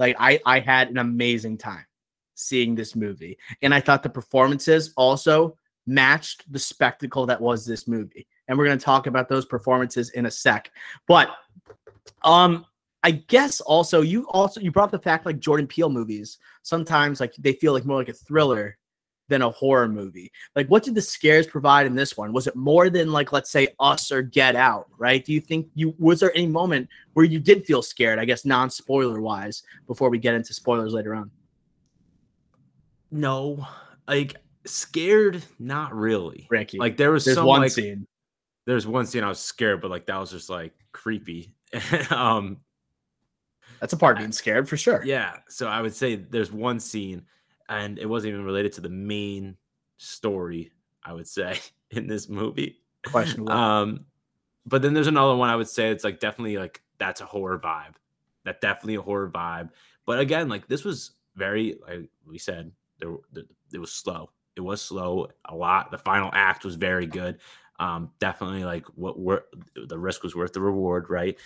[0.00, 1.84] Like I I had an amazing time
[2.34, 3.38] seeing this movie.
[3.62, 8.66] And I thought the performances also matched the spectacle that was this movie and we're
[8.66, 10.70] going to talk about those performances in a sec.
[11.06, 11.30] But
[12.22, 12.66] um
[13.02, 17.20] I guess also you also you brought up the fact like Jordan Peele movies sometimes
[17.20, 18.76] like they feel like more like a thriller
[19.30, 20.30] than a horror movie.
[20.54, 22.34] Like what did the scares provide in this one?
[22.34, 25.24] Was it more than like let's say Us or Get Out, right?
[25.24, 28.44] Do you think you was there any moment where you did feel scared, I guess
[28.44, 31.30] non-spoiler wise before we get into spoilers later on?
[33.10, 33.66] No.
[34.06, 36.46] Like scared not really.
[36.50, 36.78] Ricky.
[36.78, 38.06] Like there was There's some one like, scene
[38.66, 41.54] there's one scene I was scared, but like that was just like creepy.
[42.10, 42.58] um,
[43.80, 45.02] that's a part of being scared for sure.
[45.04, 45.38] Yeah.
[45.48, 47.22] So I would say there's one scene,
[47.70, 49.56] and it wasn't even related to the main
[49.96, 50.72] story.
[51.02, 51.58] I would say
[51.90, 52.80] in this movie.
[53.06, 53.52] Questionable.
[53.52, 54.04] Um,
[54.66, 57.58] but then there's another one I would say it's like definitely like that's a horror
[57.58, 57.94] vibe.
[58.44, 59.70] That definitely a horror vibe.
[60.04, 63.14] But again, like this was very like we said, there
[63.72, 64.30] it was slow.
[64.56, 65.90] It was slow a lot.
[65.90, 67.38] The final act was very good
[67.80, 71.36] um, definitely like what were the risk was worth the reward, right?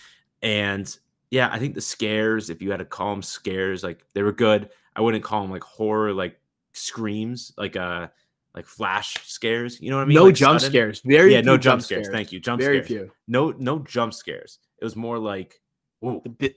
[0.42, 0.94] And
[1.30, 4.32] yeah, I think the scares, if you had to call them scares, like they were
[4.32, 4.68] good.
[4.96, 6.38] I wouldn't call them like horror, like
[6.72, 8.09] screams, like uh
[8.54, 9.80] like flash scares.
[9.80, 10.14] You know what I mean?
[10.14, 10.70] No like jump sudden.
[10.72, 11.00] scares.
[11.00, 12.07] Very yeah, no jump, scares.
[12.07, 12.14] scares.
[12.14, 12.38] Thank you.
[12.40, 12.87] Jump Very scares.
[12.87, 13.11] few.
[13.26, 14.59] No, no jump scares.
[14.80, 15.61] It was more like.
[16.02, 16.54] The bi-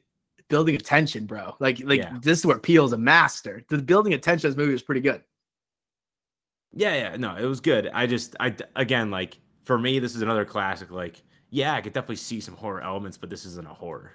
[0.50, 1.56] building attention, bro.
[1.60, 2.17] Like, like Yeah.
[2.21, 3.63] this is where Peele's a master.
[3.69, 5.21] The building attention this movie was pretty good.
[6.73, 7.89] Yeah, yeah, no, it was good.
[7.93, 10.91] I just, I again, like for me, this is another classic.
[10.91, 14.13] Like, yeah, I could definitely see some horror elements, but this isn't a horror.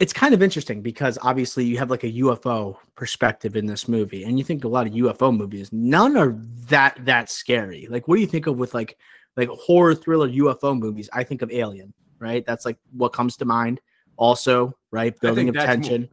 [0.00, 4.24] It's kind of interesting because obviously you have like a UFO perspective in this movie,
[4.24, 6.36] and you think a lot of UFO movies, none are
[6.68, 7.86] that that scary.
[7.88, 8.98] Like, what do you think of with like
[9.36, 11.08] like horror thriller UFO movies?
[11.12, 12.44] I think of Alien, right?
[12.44, 13.80] That's like what comes to mind.
[14.16, 16.08] Also, right, building of more- tension.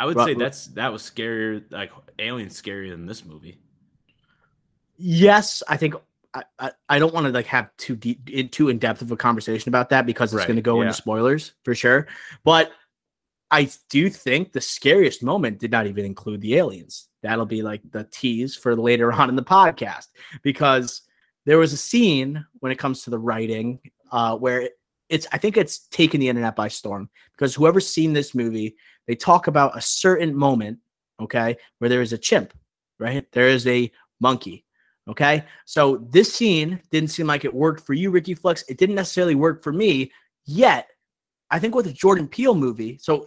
[0.00, 3.58] I would say that's that was scarier, like Alien scarier than this movie.
[4.96, 5.94] Yes, I think
[6.34, 9.16] I, I, I don't want to like have too deep too in depth of a
[9.16, 10.82] conversation about that because it's Right, going to go yeah.
[10.82, 12.06] into spoilers for sure.
[12.44, 12.72] But
[13.50, 17.08] I do think the scariest moment did not even include the aliens.
[17.22, 20.08] That'll be like the tease for later on in the podcast
[20.42, 21.02] because
[21.46, 23.80] there was a scene when it comes to the writing
[24.12, 24.68] uh, where
[25.08, 29.14] it's I think it's taken the internet by storm because whoever's seen this movie, they
[29.14, 30.78] talk about a certain moment,
[31.20, 32.52] okay, where there is a chimp,
[32.98, 33.26] right?
[33.32, 34.66] There is a monkey,
[35.08, 35.44] okay.
[35.64, 38.62] So this scene didn't seem like it worked for you, Ricky Flex.
[38.68, 40.12] It didn't necessarily work for me.
[40.44, 40.88] Yet,
[41.50, 43.26] I think with a Jordan Peele movie, so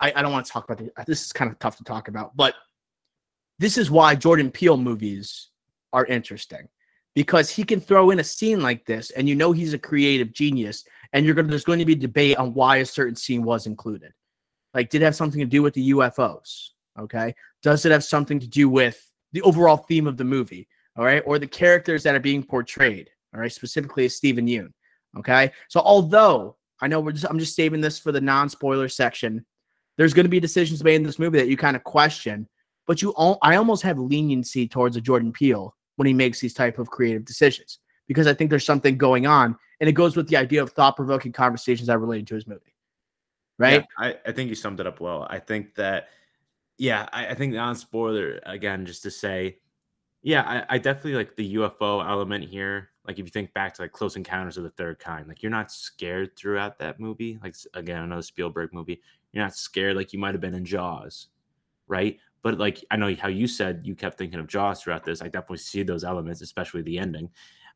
[0.00, 1.24] I, I don't want to talk about the, this.
[1.24, 2.54] Is kind of tough to talk about, but
[3.58, 5.48] this is why Jordan Peele movies
[5.92, 6.68] are interesting
[7.14, 10.32] because he can throw in a scene like this, and you know he's a creative
[10.32, 13.66] genius, and you're gonna there's going to be debate on why a certain scene was
[13.66, 14.12] included.
[14.74, 16.68] Like, did it have something to do with the UFOs?
[16.98, 20.68] Okay, does it have something to do with the overall theme of the movie?
[20.96, 23.10] All right, or the characters that are being portrayed?
[23.34, 24.72] All right, specifically Steven Yeun.
[25.18, 29.44] Okay, so although I know we're just I'm just saving this for the non-spoiler section,
[29.98, 32.48] there's going to be decisions made in this movie that you kind of question,
[32.86, 36.54] but you all I almost have leniency towards a Jordan Peele when he makes these
[36.54, 40.28] type of creative decisions because I think there's something going on, and it goes with
[40.28, 42.74] the idea of thought-provoking conversations that relate to his movie,
[43.58, 43.84] right?
[44.00, 45.26] Yeah, I, I think you summed it up well.
[45.28, 46.08] I think that,
[46.78, 49.58] yeah, I, I think non spoiler again, just to say,
[50.22, 52.90] yeah, I, I definitely like the UFO element here.
[53.06, 55.50] Like if you think back to like Close Encounters of the Third Kind, like you're
[55.50, 57.38] not scared throughout that movie.
[57.42, 59.00] Like again, another Spielberg movie,
[59.32, 61.28] You're not scared like you might have been in Jaws,
[61.86, 62.18] right?
[62.42, 65.22] But like I know how you said you kept thinking of Jaws throughout this.
[65.22, 67.30] I definitely see those elements, especially the ending.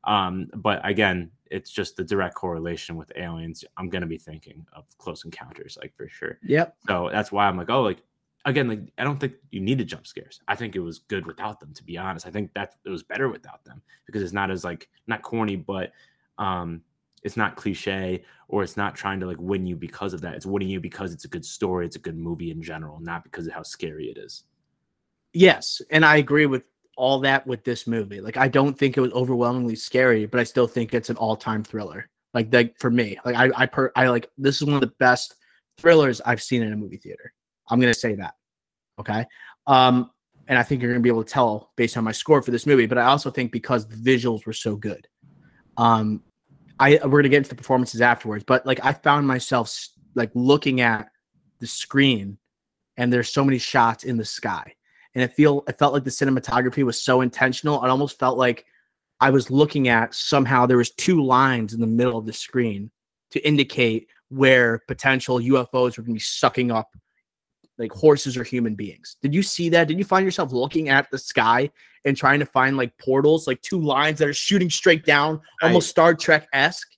[0.05, 3.65] Um, but again, it's just the direct correlation with aliens.
[3.77, 6.39] I'm gonna be thinking of Close Encounters, like for sure.
[6.43, 6.77] Yep.
[6.89, 8.03] So that's why I'm like, oh, like
[8.45, 10.41] again, like I don't think you needed jump scares.
[10.49, 12.27] I think it was good without them, to be honest.
[12.27, 15.57] I think that it was better without them because it's not as like not corny,
[15.57, 15.93] but
[16.39, 16.83] um
[17.23, 20.35] it's not cliche or it's not trying to like win you because of that.
[20.35, 23.25] It's winning you because it's a good story, it's a good movie in general, not
[23.25, 24.45] because of how scary it is.
[25.33, 26.65] Yes, and I agree with
[26.97, 28.21] all that with this movie.
[28.21, 31.65] Like I don't think it was overwhelmingly scary, but I still think it's an all-time
[31.65, 32.09] thriller.
[32.35, 34.93] Like that for me, like I I per I like this is one of the
[34.99, 35.35] best
[35.79, 37.33] thrillers I've seen in a movie theater.
[37.69, 38.35] I'm gonna say that.
[38.99, 39.25] Okay.
[39.67, 40.11] Um,
[40.49, 42.67] and I think you're gonna be able to tell based on my score for this
[42.67, 45.07] movie, but I also think because the visuals were so good.
[45.77, 46.23] Um,
[46.83, 49.73] I we're gonna get into the performances afterwards, but like I found myself
[50.17, 51.09] like looking at
[51.61, 52.39] the screen,
[52.97, 54.75] and there's so many shots in the sky,
[55.15, 57.83] and it feel it felt like the cinematography was so intentional.
[57.85, 58.65] It almost felt like
[59.21, 62.91] I was looking at somehow there was two lines in the middle of the screen
[63.31, 66.89] to indicate where potential UFOs were to be sucking up
[67.79, 69.17] like horses or human beings.
[69.23, 69.89] Did you see that?
[69.89, 71.71] Did you find yourself looking at the sky
[72.05, 75.89] and trying to find like portals, like two lines that are shooting straight down, almost
[75.89, 76.89] I, Star Trek esque?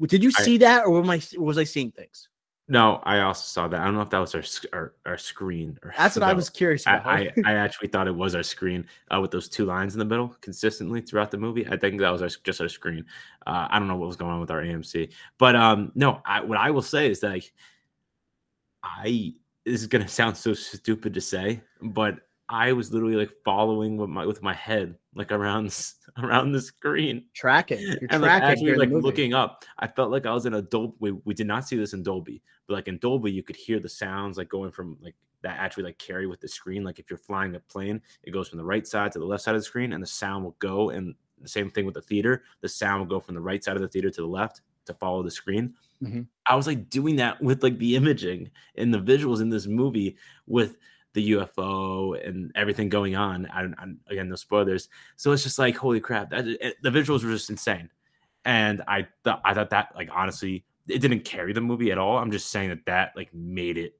[0.00, 2.28] Did you see I, that, or, I, was I seeing things?
[2.66, 3.78] No, I also saw that.
[3.78, 4.42] I don't know if that was our
[4.72, 5.78] our, our screen.
[5.82, 7.04] Or, That's what I was curious about.
[7.04, 9.98] I, I, I, actually thought it was our screen uh, with those two lines in
[9.98, 11.66] the middle consistently throughout the movie.
[11.68, 13.04] I think that was our, just our screen.
[13.46, 16.22] Uh, I don't know what was going on with our AMC, but um, no.
[16.24, 17.52] I, what I will say is that like,
[18.82, 23.96] I this is gonna sound so stupid to say, but I was literally like following
[23.96, 25.74] with my with my head like around
[26.18, 27.80] around the screen, tracking.
[27.80, 29.64] You're and like, actually like looking up.
[29.78, 30.96] I felt like I was in a Dolby.
[31.00, 33.80] We, we did not see this in Dolby, but like in Dolby, you could hear
[33.80, 36.84] the sounds like going from like that actually like carry with the screen.
[36.84, 39.42] Like if you're flying a plane, it goes from the right side to the left
[39.42, 40.90] side of the screen, and the sound will go.
[40.90, 43.76] And the same thing with the theater, the sound will go from the right side
[43.76, 45.74] of the theater to the left to follow the screen.
[46.06, 46.22] Mm-hmm.
[46.46, 50.16] I was like doing that with like the imaging and the visuals in this movie
[50.46, 50.76] with
[51.14, 53.46] the UFO and everything going on.
[53.46, 54.88] I I'm, again, no spoilers.
[55.16, 57.88] So it's just like, holy crap, that, it, the visuals were just insane.
[58.44, 62.18] And I thought, I thought that like, honestly, it didn't carry the movie at all.
[62.18, 63.94] I'm just saying that that like made it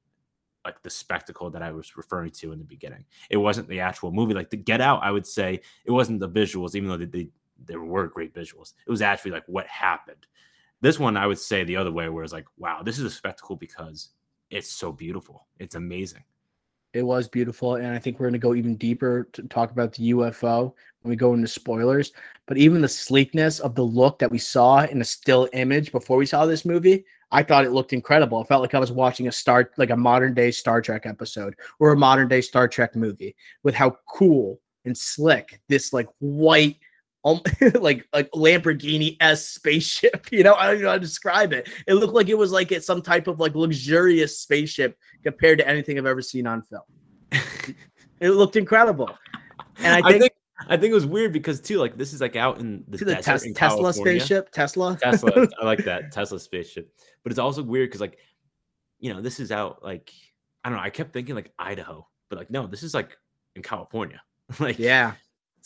[0.63, 3.05] like the spectacle that I was referring to in the beginning.
[3.29, 4.33] It wasn't the actual movie.
[4.33, 7.29] Like the Get Out, I would say it wasn't the visuals, even though they, they
[7.63, 8.73] there were great visuals.
[8.85, 10.27] It was actually like what happened.
[10.85, 13.09] This one, I would say the other way, where it's like, wow, this is a
[13.09, 14.09] spectacle because
[14.51, 15.47] it's so beautiful.
[15.57, 16.23] It's amazing.
[16.93, 19.93] It was beautiful, and I think we're going to go even deeper to talk about
[19.93, 22.11] the UFO when we go into spoilers.
[22.45, 26.17] But even the sleekness of the look that we saw in a still image before
[26.17, 28.39] we saw this movie, I thought it looked incredible.
[28.41, 31.55] It felt like I was watching a star, like a modern day Star Trek episode
[31.79, 36.77] or a modern day Star Trek movie, with how cool and slick this like white
[37.25, 37.41] um,
[37.81, 40.27] like like Lamborghini s spaceship.
[40.35, 41.69] You know, I don't know how to describe it.
[41.87, 45.67] It looked like it was like it's some type of like luxurious spaceship compared to
[45.67, 46.81] anything I've ever seen on film.
[48.19, 49.09] it looked incredible,
[49.77, 50.33] and I think, I think,
[50.67, 53.15] I think it was weird because too like this is like out in the, the
[53.15, 54.51] tes- in Tesla spaceship.
[54.51, 55.47] Tesla, Tesla.
[55.61, 58.17] I like that Tesla spaceship, but it's also weird because like
[58.99, 60.11] you know this is out like
[60.63, 60.83] I don't know.
[60.83, 63.17] I kept thinking like Idaho, but like no, this is like
[63.55, 64.21] in California.
[64.59, 65.13] like yeah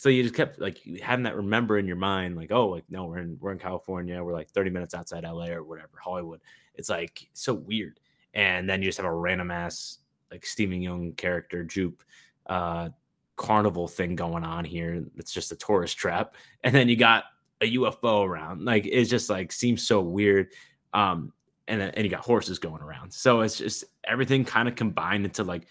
[0.00, 3.04] so you just kept like having that remember in your mind like oh like no
[3.04, 6.40] we're in we're in california we're like 30 minutes outside la or whatever hollywood.
[6.74, 8.00] It's like so weird.
[8.32, 9.98] And then you just have a random ass
[10.30, 12.02] like Steven Yeun character jupe
[12.46, 12.88] uh
[13.36, 16.34] carnival thing going on here it's just a tourist trap.
[16.64, 17.24] And then you got
[17.60, 18.64] a ufo around.
[18.64, 20.48] Like it's just like seems so weird
[20.94, 21.30] um
[21.68, 23.12] and and you got horses going around.
[23.12, 25.66] So it's just everything kind of combined into like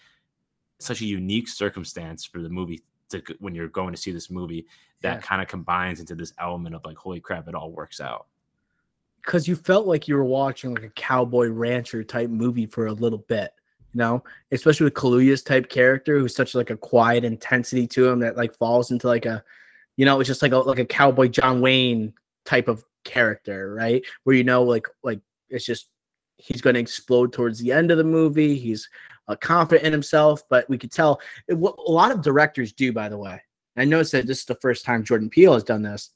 [0.78, 4.66] such a unique circumstance for the movie to when you're going to see this movie
[5.02, 5.20] that yeah.
[5.20, 8.26] kind of combines into this element of like holy crap it all works out.
[9.24, 12.92] Because you felt like you were watching like a cowboy rancher type movie for a
[12.92, 13.52] little bit
[13.92, 14.22] you know?
[14.52, 18.54] Especially with Kaluuya's type character who's such like a quiet intensity to him that like
[18.54, 19.42] falls into like a
[19.96, 22.12] you know it's just like a like a cowboy John Wayne
[22.44, 24.02] type of character right?
[24.24, 25.88] Where you know like like it's just
[26.36, 28.88] he's going to explode towards the end of the movie he's
[29.30, 32.92] uh, confident in himself, but we could tell it, what a lot of directors do,
[32.92, 33.40] by the way.
[33.76, 36.10] I noticed that this is the first time Jordan Peele has done this.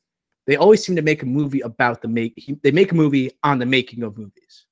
[0.46, 2.34] They always seem to make a movie about the make.
[2.36, 4.66] He, they make a movie on the making of movies,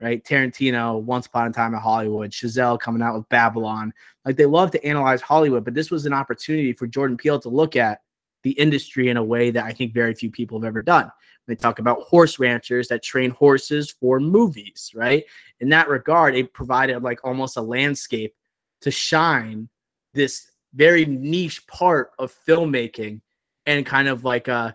[0.00, 0.24] right?
[0.24, 3.92] Tarantino, Once Upon a Time in Hollywood, Chazelle coming out with Babylon.
[4.24, 7.48] Like they love to analyze Hollywood, but this was an opportunity for Jordan Peele to
[7.48, 8.00] look at
[8.44, 11.10] the industry in a way that I think very few people have ever done.
[11.46, 15.24] They talk about horse ranchers that train horses for movies, right?
[15.60, 18.34] In that regard, it provided like almost a landscape
[18.82, 19.68] to shine
[20.14, 23.20] this very niche part of filmmaking
[23.66, 24.72] and kind of like uh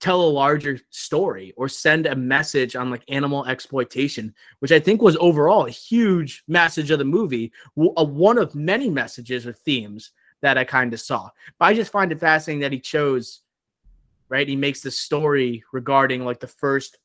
[0.00, 5.00] tell a larger story or send a message on like animal exploitation which i think
[5.00, 10.10] was overall a huge message of the movie a, one of many messages or themes
[10.44, 11.28] that i kind of saw
[11.58, 13.40] but i just find it fascinating that he chose
[14.28, 16.98] right he makes the story regarding like the first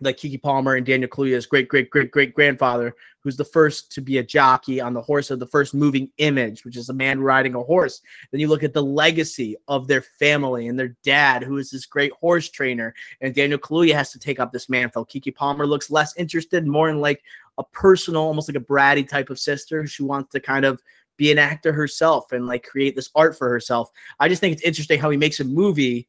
[0.00, 4.00] like Keke Palmer and Daniel Kaluuya's great great great great grandfather, who's the first to
[4.00, 7.20] be a jockey on the horse of the first moving image, which is a man
[7.20, 8.00] riding a horse.
[8.30, 11.86] Then you look at the legacy of their family and their dad, who is this
[11.86, 15.06] great horse trainer, and Daniel Kaluuya has to take up this mantle.
[15.06, 17.22] Keke Palmer looks less interested, more in like
[17.58, 19.86] a personal, almost like a bratty type of sister.
[19.86, 20.82] She wants to kind of
[21.16, 23.90] be an actor herself and like create this art for herself.
[24.18, 26.08] I just think it's interesting how he makes a movie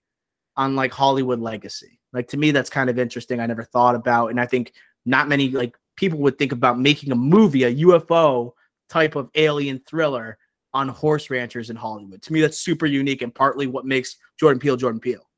[0.57, 3.41] on like Hollywood legacy like to me, that's kind of interesting.
[3.41, 4.71] I never thought about, and I think
[5.05, 8.53] not many like people would think about making a movie, a UFO
[8.89, 10.37] type of alien thriller
[10.73, 12.21] on horse ranchers in Hollywood.
[12.21, 15.29] To me, that's super unique and partly what makes Jordan Peele Jordan Peele.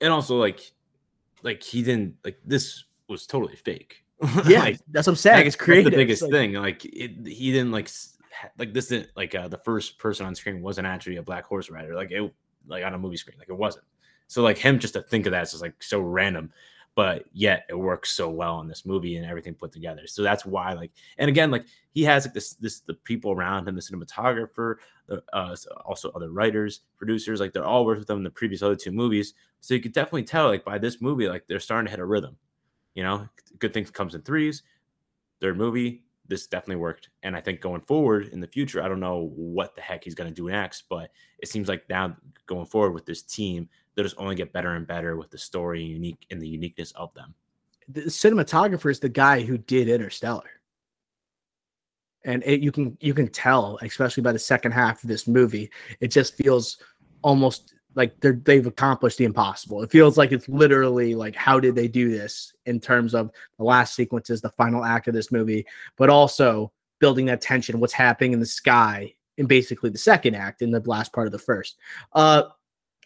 [0.00, 0.72] And also, like,
[1.42, 4.02] like he didn't like this was totally fake.
[4.46, 5.46] Yeah, like, that's what I'm saying.
[5.46, 5.90] It's creative.
[5.90, 6.52] the biggest like, thing.
[6.54, 7.90] Like, it, he didn't like
[8.58, 11.70] like this didn't like uh, the first person on screen wasn't actually a black horse
[11.70, 11.94] rider.
[11.94, 12.32] Like it
[12.66, 13.38] like on a movie screen.
[13.38, 13.84] Like it wasn't.
[14.26, 16.52] So like him just to think of that is just like so random,
[16.94, 20.06] but yet it works so well in this movie and everything put together.
[20.06, 23.68] So that's why like and again like he has like this this the people around
[23.68, 24.76] him, the cinematographer,
[25.06, 25.54] the uh,
[25.84, 28.92] also other writers, producers, like they're all worked with them in the previous other two
[28.92, 29.34] movies.
[29.60, 32.06] So you could definitely tell like by this movie like they're starting to hit a
[32.06, 32.36] rhythm.
[32.94, 33.28] You know,
[33.58, 34.62] good things comes in threes.
[35.40, 37.10] Third movie, this definitely worked.
[37.22, 40.14] And I think going forward in the future, I don't know what the heck he's
[40.14, 42.16] going to do next, but it seems like now
[42.46, 45.82] going forward with this team, they'll just only get better and better with the story
[45.82, 47.34] unique and the uniqueness of them.
[47.88, 50.48] The cinematographer is the guy who did Interstellar.
[52.24, 55.70] And it, you can you can tell, especially by the second half of this movie,
[56.00, 56.78] it just feels
[57.22, 59.82] almost like they're they've accomplished the impossible.
[59.82, 63.64] It feels like it's literally like how did they do this in terms of the
[63.64, 65.66] last sequences, the final act of this movie,
[65.96, 70.62] but also building that tension, what's happening in the sky in basically the second act
[70.62, 71.76] in the last part of the first.
[72.12, 72.44] Uh,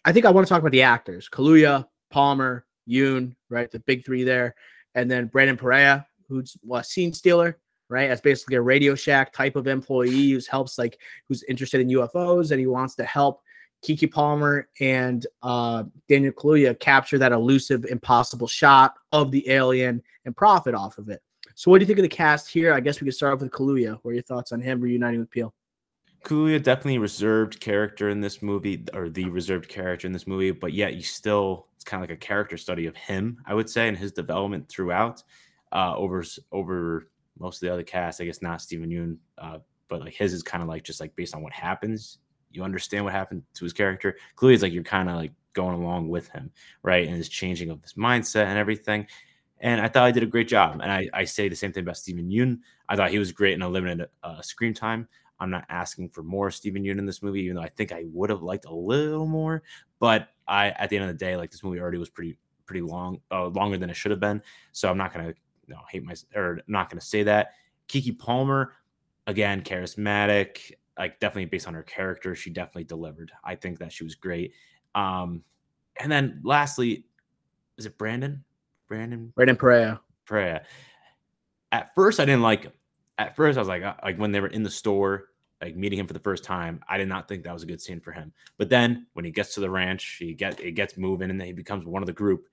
[0.05, 3.69] I think I want to talk about the actors: Kaluuya, Palmer, Yeun, right?
[3.71, 4.55] The big three there,
[4.95, 7.57] and then Brandon Perea, who's a scene stealer,
[7.89, 8.09] right?
[8.09, 12.51] As basically a Radio Shack type of employee who helps, like, who's interested in UFOs
[12.51, 13.41] and he wants to help
[13.83, 20.35] Keke Palmer and uh, Daniel Kaluuya capture that elusive, impossible shot of the alien and
[20.35, 21.21] profit off of it.
[21.55, 22.73] So, what do you think of the cast here?
[22.73, 23.99] I guess we could start off with Kaluuya.
[24.01, 25.53] What are your thoughts on him reuniting with Peele?
[26.23, 30.73] Kaluuya definitely reserved character in this movie, or the reserved character in this movie, but
[30.73, 33.87] yet you still it's kind of like a character study of him, I would say,
[33.87, 35.23] and his development throughout
[35.71, 37.09] uh, over over
[37.39, 38.19] most of the other cast.
[38.19, 41.15] I guess not Steven Yeun, uh, but like his is kind of like just like
[41.15, 42.17] based on what happens.
[42.57, 44.17] You understand what happened to his character.
[44.35, 46.51] Clearly, it's like you're kind of like going along with him,
[46.83, 47.07] right?
[47.07, 49.07] And his changing of his mindset and everything.
[49.59, 50.79] And I thought I did a great job.
[50.81, 52.59] And I, I say the same thing about Steven Yeun.
[52.89, 55.07] I thought he was great in a limited uh, screen time.
[55.39, 58.05] I'm not asking for more Steven Yeun in this movie, even though I think I
[58.11, 59.63] would have liked a little more.
[59.99, 62.81] But I, at the end of the day, like this movie already was pretty pretty
[62.81, 64.41] long, uh, longer than it should have been.
[64.73, 65.33] So I'm not gonna
[65.67, 67.53] you know, hate my or not gonna say that.
[67.87, 68.73] Keke Palmer,
[69.27, 73.31] again, charismatic, like definitely based on her character, she definitely delivered.
[73.43, 74.53] I think that she was great.
[74.95, 75.43] Um,
[75.99, 77.05] and then lastly,
[77.77, 78.43] is it Brandon?
[78.87, 79.31] Brandon?
[79.35, 79.99] Brandon Perea.
[80.25, 80.63] Perea.
[81.71, 82.71] At first, I didn't like him
[83.17, 85.29] at first I was like, uh, like when they were in the store,
[85.61, 87.81] like meeting him for the first time, I did not think that was a good
[87.81, 88.31] scene for him.
[88.57, 91.47] But then when he gets to the ranch, he get it gets moving, and then
[91.47, 92.47] he becomes one of the group.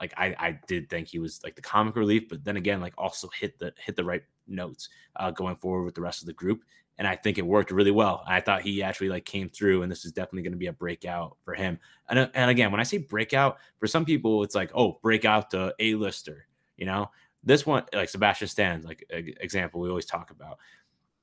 [0.00, 2.94] Like I, I did think he was like the comic relief, but then again, like
[2.98, 6.32] also hit the hit the right notes uh, going forward with the rest of the
[6.32, 6.62] group,
[6.98, 8.22] and I think it worked really well.
[8.26, 10.72] I thought he actually like came through, and this is definitely going to be a
[10.72, 11.78] breakout for him.
[12.08, 15.50] And uh, and again, when I say breakout, for some people, it's like oh, breakout
[15.50, 17.10] to a lister, you know.
[17.42, 20.58] This one, like Sebastian Stan, like example we always talk about.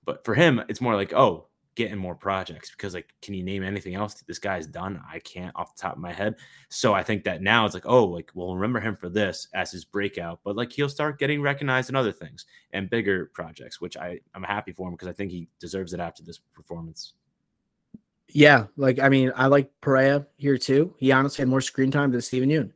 [0.04, 3.64] But for him, it's more like, oh, getting more projects because like, can you name
[3.64, 5.02] anything else that this guy's done?
[5.10, 6.36] I can't off the top of my head.
[6.70, 9.72] So I think that now it's like, oh, like we'll remember him for this as
[9.72, 13.98] his breakout, but like he'll start getting recognized in other things and bigger projects, which
[13.98, 17.14] I I'm happy for him because I think he deserves it after this performance.
[18.34, 20.94] Yeah, like I mean, I like Perea here too.
[20.98, 22.72] He honestly had more screen time than Steven Yeun.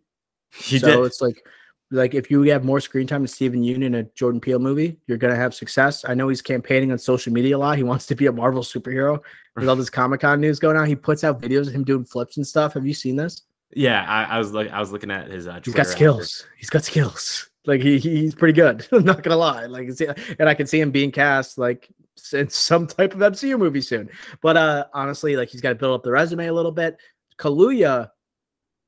[0.53, 1.05] He so did.
[1.05, 1.45] it's like
[1.91, 4.97] Like if you have more screen time than Steven Yeun in a Jordan Peele movie,
[5.07, 6.03] you're gonna have success.
[6.07, 7.77] I know he's campaigning on social media a lot.
[7.77, 9.19] He wants to be a Marvel superhero.
[9.55, 12.03] With all this Comic Con news going on, he puts out videos of him doing
[12.03, 12.73] flips and stuff.
[12.73, 13.43] Have you seen this?
[13.71, 15.47] Yeah, I, I was like, I was looking at his.
[15.47, 16.41] Uh, he's got skills.
[16.41, 16.55] After.
[16.57, 17.49] He's got skills.
[17.67, 18.87] Like he, he's pretty good.
[18.91, 19.65] I'm not gonna lie.
[19.65, 19.89] Like,
[20.37, 21.89] and I can see him being cast like
[22.31, 24.07] in some type of MCU movie soon.
[24.43, 26.97] But uh honestly, like he's got to build up the resume a little bit.
[27.39, 28.11] Kaluuya,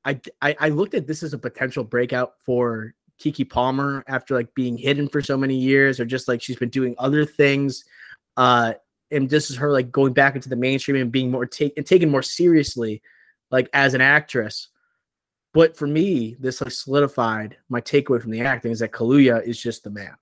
[0.04, 4.54] I, I I looked at this as a potential breakout for Keke Palmer after like
[4.54, 7.84] being hidden for so many years, or just like she's been doing other things.
[8.36, 8.74] Uh,
[9.10, 12.10] and this is her like going back into the mainstream and being more taken taken
[12.10, 13.02] more seriously,
[13.50, 14.68] like as an actress.
[15.54, 19.60] But for me, this like solidified my takeaway from the acting is that Kaluuya is
[19.60, 20.14] just the man.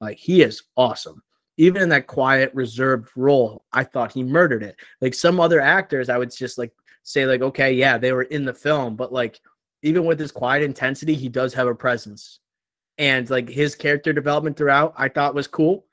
[0.00, 1.22] Like he is awesome.
[1.58, 4.76] Even in that quiet, reserved role, I thought he murdered it.
[5.00, 8.44] Like some other actors, I would just like say, like, okay, yeah, they were in
[8.44, 9.40] the film, but like
[9.82, 12.40] even with his quiet intensity, he does have a presence.
[12.98, 15.86] And like his character development throughout, I thought was cool.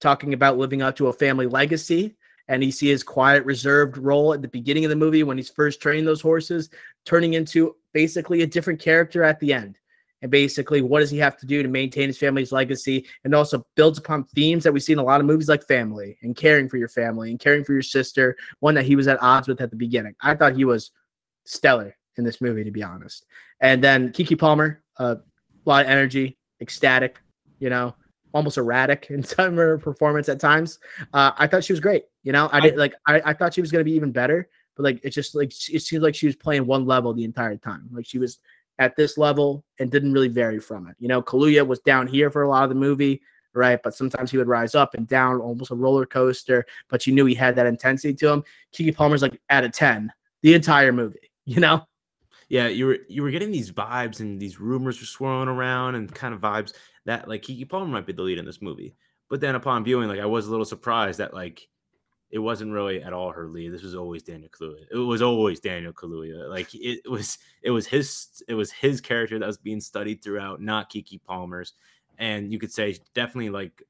[0.00, 2.16] Talking about living up to a family legacy.
[2.48, 5.50] And you see his quiet, reserved role at the beginning of the movie when he's
[5.50, 6.70] first training those horses,
[7.04, 9.78] turning into basically a different character at the end.
[10.22, 13.06] And basically, what does he have to do to maintain his family's legacy?
[13.24, 16.16] And also builds upon themes that we see in a lot of movies like family
[16.22, 19.22] and caring for your family and caring for your sister, one that he was at
[19.22, 20.14] odds with at the beginning.
[20.22, 20.90] I thought he was
[21.44, 23.26] stellar in this movie, to be honest.
[23.60, 25.16] And then Keke Palmer, uh,
[25.66, 27.20] a lot of energy, ecstatic,
[27.58, 27.94] you know,
[28.32, 30.78] almost erratic in some of her performance at times.
[31.12, 32.04] Uh, I thought she was great.
[32.22, 34.84] You know, I did like I, I thought she was gonna be even better, but
[34.84, 37.88] like it's just like it seems like she was playing one level the entire time.
[37.92, 38.38] Like she was
[38.78, 40.96] at this level and didn't really vary from it.
[40.98, 43.22] You know, Kaluuya was down here for a lot of the movie,
[43.54, 43.80] right?
[43.82, 46.66] But sometimes he would rise up and down, almost a roller coaster.
[46.88, 48.44] But you knew he had that intensity to him.
[48.74, 50.12] Keke Palmer's like at a ten
[50.42, 51.18] the entire movie.
[51.48, 51.86] You know
[52.48, 56.12] yeah, you were you were getting these vibes and these rumors were swirling around and
[56.12, 56.72] kind of vibes
[57.04, 58.94] that like Keke Palmer might be the lead in this movie.
[59.28, 61.66] But then upon viewing, like I was a little surprised that like
[62.36, 63.72] it wasn't really at all her lead.
[63.72, 64.84] This was always Daniel Kaluuya.
[64.90, 66.50] It was always Daniel Kaluuya.
[66.50, 70.60] Like it was it was his it was his character that was being studied throughout,
[70.60, 71.72] not Keke Palmer's.
[72.18, 73.82] And you could say definitely like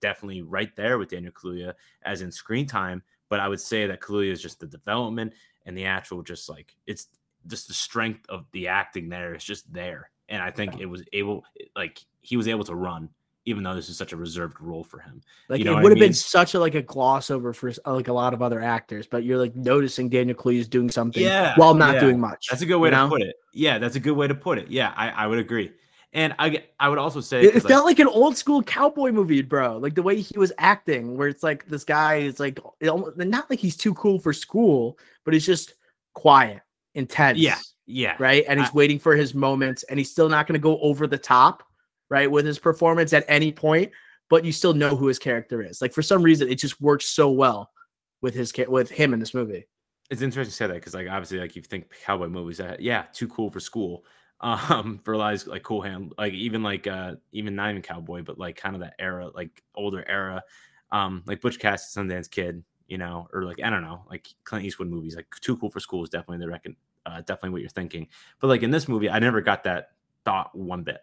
[0.00, 3.04] definitely right there with Daniel Kaluuya as in screen time.
[3.28, 5.32] But I would say that Kaluuya is just the development
[5.64, 7.06] and the actual just like it's
[7.46, 9.32] just the strength of the acting there.
[9.32, 10.10] It's just there.
[10.28, 11.44] And I think it was able,
[11.76, 13.10] like he was able to run,
[13.44, 15.20] even though this is such a reserved role for him.
[15.48, 16.08] Like you know it would have mean?
[16.08, 19.24] been such a like a gloss over for like a lot of other actors, but
[19.24, 22.00] you're like noticing Daniel Kaluuya doing something yeah, while not yeah.
[22.00, 22.46] doing much.
[22.50, 23.08] That's a good way to know?
[23.08, 23.36] put it.
[23.52, 24.68] Yeah, that's a good way to put it.
[24.70, 25.72] Yeah, I, I would agree.
[26.14, 29.12] And I, I would also say it, it felt like, like, an old school cowboy
[29.12, 29.78] movie, bro.
[29.78, 33.58] Like the way he was acting, where it's like this guy is like, not like
[33.58, 35.74] he's too cool for school, but he's just
[36.12, 36.60] quiet,
[36.94, 37.38] intense.
[37.38, 38.16] Yeah, yeah.
[38.18, 38.44] Right.
[38.46, 41.06] And he's I, waiting for his moments and he's still not going to go over
[41.06, 41.62] the top,
[42.12, 43.90] right, with his performance at any point,
[44.28, 45.80] but you still know who his character is.
[45.80, 47.70] Like for some reason, it just works so well
[48.20, 49.66] with his with him in this movie.
[50.10, 53.04] It's interesting to say that because like obviously like you think cowboy movies that yeah,
[53.14, 54.04] too cool for school.
[54.44, 58.38] Um, for of like cool hand, like even like uh even not even cowboy, but
[58.40, 60.42] like kind of that era, like older era,
[60.90, 64.64] um, like Butch Cassidy, Sundance Kid, you know, or like I don't know, like Clint
[64.64, 66.74] Eastwood movies, like Too Cool for School is definitely the reckon
[67.06, 68.08] uh, definitely what you're thinking.
[68.40, 69.90] But like in this movie, I never got that
[70.24, 71.02] thought one bit.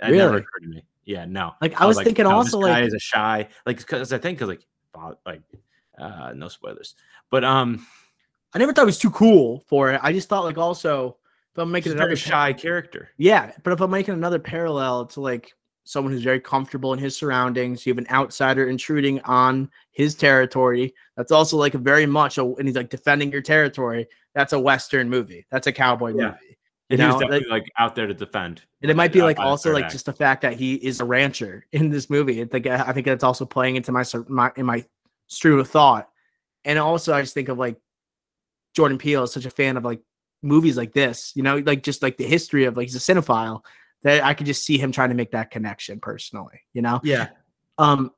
[0.00, 0.18] It really?
[0.18, 0.84] never occurred to me.
[1.04, 1.54] Yeah, no.
[1.60, 4.12] Like I was, I was thinking like, also this guy is a shy like because
[4.12, 5.42] I think because like like
[5.98, 6.94] uh no spoilers,
[7.30, 7.86] but um,
[8.52, 10.00] I never thought it was too cool for it.
[10.02, 11.16] I just thought like also
[11.52, 13.52] if I'm making another shy character, yeah.
[13.62, 15.54] But if I'm making another parallel to like
[15.86, 17.86] someone who's very comfortable in his surroundings.
[17.86, 20.94] You have an outsider intruding on his territory.
[21.16, 24.08] That's also like very much, a, and he's like defending your territory.
[24.34, 25.46] That's a Western movie.
[25.50, 26.30] That's a cowboy yeah.
[26.30, 26.55] movie.
[26.88, 28.62] You know, definitely like, like, out there to defend.
[28.80, 31.66] And it might be like also like just the fact that he is a rancher
[31.72, 32.40] in this movie.
[32.40, 34.84] I think I think that's also playing into my my in my
[35.26, 36.08] stream of thought.
[36.64, 37.76] And also, I just think of like
[38.74, 40.00] Jordan Peele is such a fan of like
[40.42, 41.32] movies like this.
[41.34, 43.62] You know, like just like the history of like he's a cinephile
[44.02, 47.00] that I could just see him trying to make that connection personally, you know?
[47.02, 47.28] Yeah.
[47.78, 48.12] Um,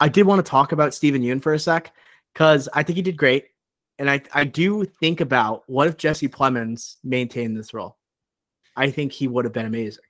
[0.00, 1.92] I did want to talk about Steven Yeun for a sec
[2.32, 3.46] because I think he did great.
[3.98, 7.96] And I, I do think about what if Jesse Plemons maintained this role?
[8.76, 10.04] I think he would have been amazing.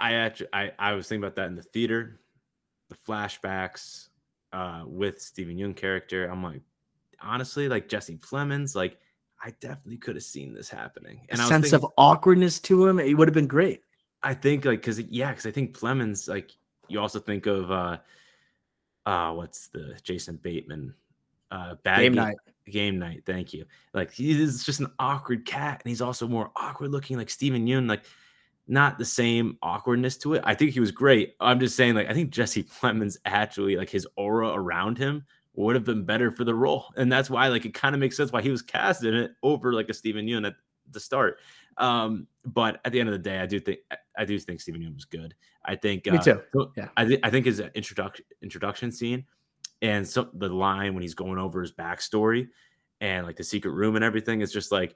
[0.00, 2.20] I actually I, I was thinking about that in the theater,
[2.88, 4.08] the flashbacks
[4.52, 6.26] uh with Steven Yeun character.
[6.26, 6.62] I'm like,
[7.20, 8.98] honestly, like Jesse Plemons, like
[9.42, 11.26] I definitely could have seen this happening.
[11.28, 13.82] And a sense thinking, of awkwardness to him, it would have been great.
[14.22, 16.52] I think like because yeah, because I think Plemons like
[16.88, 17.98] you also think of uh
[19.04, 20.94] uh what's the Jason Bateman
[21.50, 23.22] uh bad game, game night game night.
[23.26, 23.64] Thank you.
[23.94, 27.88] Like he's just an awkward cat, and he's also more awkward looking, like Steven Yeun.
[27.88, 28.02] Like
[28.70, 30.42] not the same awkwardness to it.
[30.44, 31.34] I think he was great.
[31.40, 35.74] I'm just saying, like, I think Jesse Plemons actually, like, his aura around him would
[35.74, 36.86] have been better for the role.
[36.96, 39.32] And that's why, like, it kind of makes sense why he was cast in it
[39.42, 40.54] over like a Steven Yeun at
[40.92, 41.38] the start.
[41.78, 43.80] Um, but at the end of the day, I do think
[44.16, 45.34] I do think Steven Yeun was good.
[45.64, 46.40] I think me uh, too.
[46.76, 49.24] yeah, I, th- I think his introduction introduction scene
[49.82, 52.48] and so the line when he's going over his backstory
[53.00, 54.94] and like the secret room and everything is just like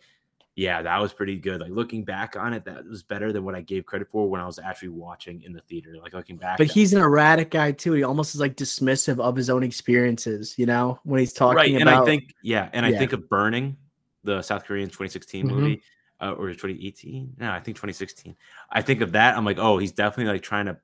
[0.57, 1.61] yeah, that was pretty good.
[1.61, 4.41] Like looking back on it, that was better than what I gave credit for when
[4.41, 5.97] I was actually watching in the theater.
[6.01, 7.93] Like looking back, but he's an erratic guy too.
[7.93, 10.55] He almost is like dismissive of his own experiences.
[10.57, 11.75] You know, when he's talking right.
[11.75, 12.95] And I think, yeah, and yeah.
[12.95, 13.77] I think of Burning,
[14.23, 15.55] the South Korean 2016 mm-hmm.
[15.55, 15.83] movie,
[16.21, 17.35] uh, or 2018.
[17.39, 18.37] No, I think 2016.
[18.71, 19.37] I think of that.
[19.37, 20.77] I'm like, oh, he's definitely like trying to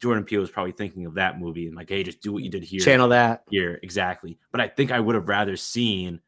[0.00, 2.50] Jordan Peele was probably thinking of that movie and like, hey, just do what you
[2.50, 4.38] did here, channel that here exactly.
[4.50, 6.20] But I think I would have rather seen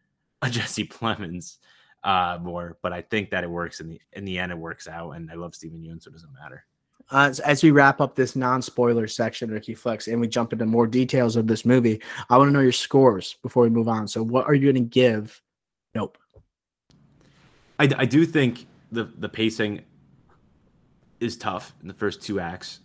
[0.43, 1.57] a Jesse Plemons
[2.05, 2.79] uh, more.
[2.83, 4.53] But I think that it works in the in the end.
[4.53, 6.65] It works out, and I love Steven Yeun, so it doesn't matter.
[7.11, 10.87] Uh, as, we wrap up this non-spoiler section, Ricky Flex, and we jump into more
[10.87, 12.01] details of this movie,
[12.31, 14.07] I want to know your scores before we move on.
[14.07, 15.43] So, what are you going to give?
[15.95, 16.17] Nope.
[17.79, 19.83] I, I do think the the pacing
[21.21, 22.81] is tough in the first two acts.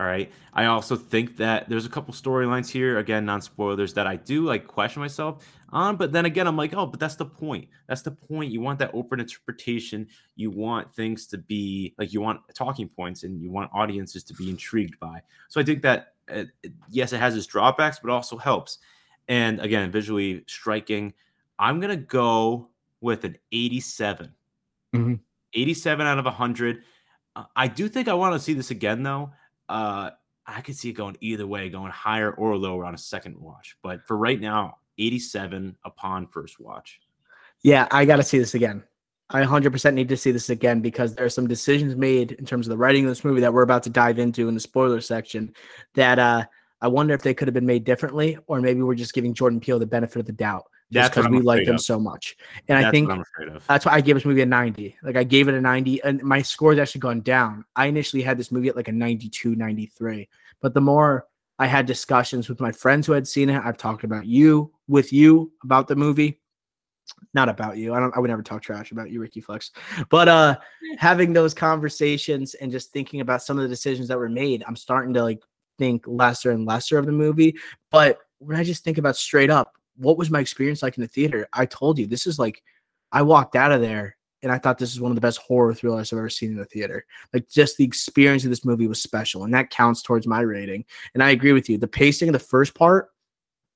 [0.00, 0.32] All right.
[0.54, 4.46] I also think that there's a couple storylines here, again, non spoilers, that I do
[4.46, 5.96] like question myself on.
[5.96, 7.68] But then again, I'm like, oh, but that's the point.
[7.86, 8.50] That's the point.
[8.50, 10.08] You want that open interpretation.
[10.36, 14.34] You want things to be like you want talking points and you want audiences to
[14.34, 15.20] be intrigued by.
[15.50, 16.44] So I think that, uh,
[16.88, 18.78] yes, it has its drawbacks, but also helps.
[19.28, 21.12] And again, visually striking.
[21.58, 22.70] I'm going to go
[23.02, 24.32] with an 87.
[24.94, 25.14] Mm-hmm.
[25.52, 26.84] 87 out of 100.
[27.36, 29.32] Uh, I do think I want to see this again, though.
[29.70, 30.10] Uh,
[30.46, 33.76] I could see it going either way, going higher or lower on a second watch.
[33.82, 37.00] But for right now, 87 upon first watch.
[37.62, 38.82] Yeah, I got to see this again.
[39.30, 42.66] I 100% need to see this again because there are some decisions made in terms
[42.66, 45.00] of the writing of this movie that we're about to dive into in the spoiler
[45.00, 45.54] section
[45.94, 46.44] that uh,
[46.80, 49.60] I wonder if they could have been made differently, or maybe we're just giving Jordan
[49.60, 52.36] Peele the benefit of the doubt just because we like him so much.
[52.68, 53.10] And that's I think
[53.66, 54.96] that's why I gave this movie a 90.
[55.02, 57.64] Like I gave it a 90, and my score has actually gone down.
[57.76, 60.28] I initially had this movie at like a 92, 93.
[60.60, 61.26] But the more
[61.58, 65.12] I had discussions with my friends who had seen it, I've talked about you with
[65.12, 66.40] you about the movie.
[67.34, 67.94] Not about you.
[67.94, 69.70] I don't I would never talk trash about you, Ricky Flex.
[70.08, 70.56] But uh
[70.98, 74.76] having those conversations and just thinking about some of the decisions that were made, I'm
[74.76, 75.42] starting to like
[75.78, 77.56] think lesser and lesser of the movie.
[77.90, 81.08] But when I just think about straight up, what was my experience like in the
[81.08, 81.48] theater?
[81.52, 82.62] I told you this is like
[83.12, 85.74] I walked out of there and I thought this is one of the best horror
[85.74, 87.04] thrillers I've ever seen in the theater.
[87.34, 90.84] Like just the experience of this movie was special, and that counts towards my rating.
[91.14, 91.76] And I agree with you.
[91.76, 93.10] The pacing of the first part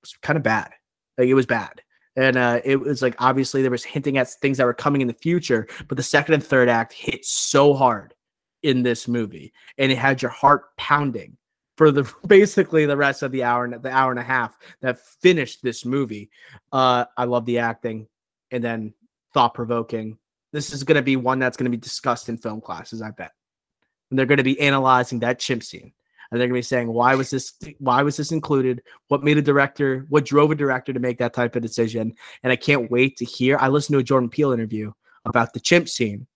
[0.01, 0.71] was kind of bad.
[1.19, 1.83] Like it was bad.
[2.17, 5.09] And uh, it was like obviously there was hinting at things that were coming in
[5.09, 8.15] the future, but the second and third act hit so hard
[8.63, 11.37] in this movie, and it had your heart pounding
[11.77, 15.01] for the basically the rest of the hour and the hour and a half that
[15.01, 16.31] finished this movie.
[16.73, 18.07] Uh, I love the acting,
[18.51, 18.95] and then
[19.33, 20.19] thought provoking.
[20.53, 23.11] This is going to be one that's going to be discussed in film classes, I
[23.11, 23.33] bet.
[24.11, 25.93] And they're going to be analyzing that chimp scene,
[26.31, 27.55] and they're going to be saying, "Why was this?
[27.79, 28.83] Why was this included?
[29.09, 30.07] What made a director?
[30.09, 33.25] What drove a director to make that type of decision?" And I can't wait to
[33.25, 33.59] hear.
[33.59, 34.93] I listened to a Jordan Peele interview
[35.25, 36.27] about the chimp scene,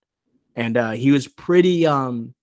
[0.57, 2.35] and uh, he was pretty um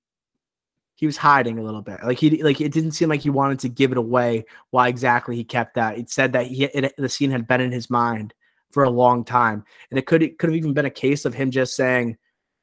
[0.96, 2.04] he was hiding a little bit.
[2.04, 4.46] Like he like it didn't seem like he wanted to give it away.
[4.72, 5.98] Why exactly he kept that?
[5.98, 8.34] It said that he it, the scene had been in his mind
[8.72, 11.34] for a long time, and it could it could have even been a case of
[11.34, 12.18] him just saying,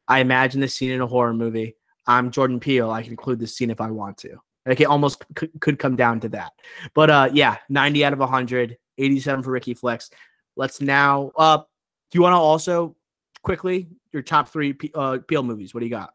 [0.08, 1.76] "I imagine this scene in a horror movie.
[2.06, 2.90] I'm Jordan Peele.
[2.90, 5.96] I can include this scene if I want to." Like it almost could, could come
[5.96, 6.52] down to that.
[6.94, 10.10] But uh, yeah, 90 out of 100, 87 for Ricky Flex.
[10.56, 11.32] Let's now.
[11.36, 12.96] Uh, do you want to also
[13.42, 15.74] quickly your top three P- uh, Peele movies?
[15.74, 16.12] What do you got?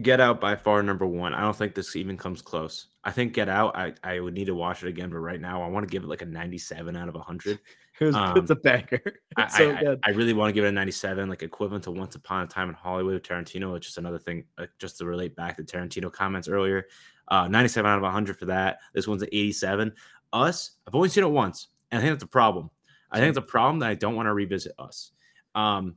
[0.00, 1.34] Get Out by far number one.
[1.34, 2.86] I don't think this even comes close.
[3.04, 5.62] I think Get Out, I, I would need to watch it again, but right now
[5.62, 7.58] I want to give it like a 97 out of 100.
[8.00, 9.00] Um, it's a banger.
[9.04, 11.92] It's I, so I, I, really want to give it a 97, like equivalent to
[11.92, 13.76] Once Upon a Time in Hollywood of Tarantino.
[13.76, 16.86] It's just another thing, uh, just to relate back to Tarantino comments earlier.
[17.28, 18.78] Uh, 97 out of 100 for that.
[18.92, 19.92] This one's an 87.
[20.32, 22.70] Us, I've only seen it once, and I think that's a problem.
[23.12, 25.12] I think it's a problem that I don't want to revisit Us.
[25.54, 25.94] Um,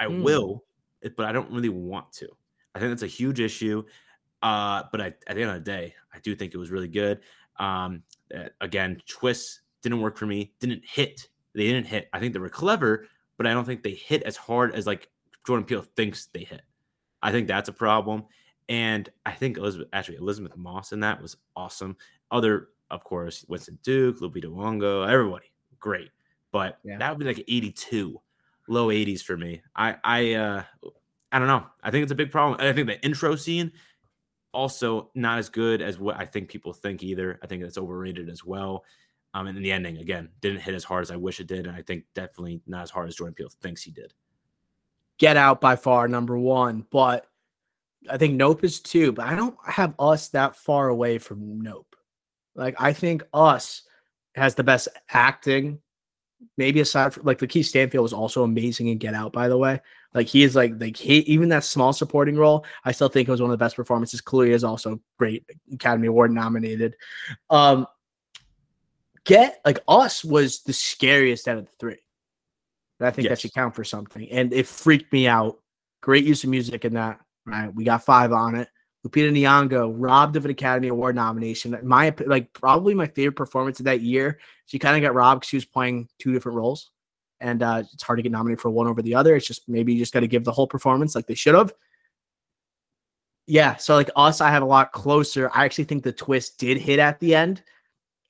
[0.00, 0.22] I mm.
[0.22, 0.64] will,
[1.14, 2.28] but I don't really want to.
[2.78, 3.82] I think that's a huge issue.
[4.40, 6.88] Uh, but I, at the end of the day, I do think it was really
[6.88, 7.20] good.
[7.58, 8.04] Um,
[8.34, 10.52] uh, again, twists didn't work for me.
[10.60, 11.28] Didn't hit.
[11.54, 12.08] They didn't hit.
[12.12, 13.06] I think they were clever,
[13.36, 15.08] but I don't think they hit as hard as like
[15.44, 16.62] Jordan Peele thinks they hit.
[17.20, 18.26] I think that's a problem.
[18.68, 21.96] And I think Elisabeth, actually Elisabeth Moss in that was awesome.
[22.30, 25.50] Other, of course, Winston Duke, Lupita Nyong'o, everybody
[25.80, 26.10] great.
[26.52, 26.98] But yeah.
[26.98, 28.20] that would be like 82,
[28.68, 29.62] low 80s for me.
[29.74, 30.62] I, I, uh,
[31.30, 31.66] I don't know.
[31.82, 32.60] I think it's a big problem.
[32.60, 33.72] I think the intro scene
[34.52, 37.38] also not as good as what I think people think either.
[37.42, 38.84] I think it's overrated as well.
[39.34, 41.76] Um, and the ending again didn't hit as hard as I wish it did, and
[41.76, 44.14] I think definitely not as hard as Jordan Peele thinks he did.
[45.18, 47.26] Get Out by far number one, but
[48.08, 49.12] I think Nope is two.
[49.12, 51.94] But I don't have Us that far away from Nope.
[52.54, 53.82] Like I think Us
[54.34, 55.80] has the best acting.
[56.56, 59.80] Maybe aside from like Lakeith Stanfield was also amazing in Get Out, by the way.
[60.14, 63.30] Like he is like like he even that small supporting role, I still think it
[63.30, 64.22] was one of the best performances.
[64.22, 66.96] Kaluuya is also great, Academy Award nominated.
[67.50, 67.86] Um
[69.24, 71.98] Get like Us was the scariest out of the three.
[72.98, 73.32] And I think yes.
[73.32, 74.26] that should count for something.
[74.30, 75.58] And it freaked me out.
[76.00, 77.20] Great use of music in that.
[77.44, 77.72] Right.
[77.74, 78.68] We got five on it.
[79.06, 81.78] Lupita Nyong'o robbed of an Academy Award nomination.
[81.82, 84.40] My like probably my favorite performance of that year.
[84.66, 86.90] She kind of got robbed because she was playing two different roles,
[87.40, 89.36] and uh, it's hard to get nominated for one over the other.
[89.36, 91.72] It's just maybe you just got to give the whole performance like they should have.
[93.46, 95.50] Yeah, so like us, I have a lot closer.
[95.54, 97.62] I actually think the twist did hit at the end.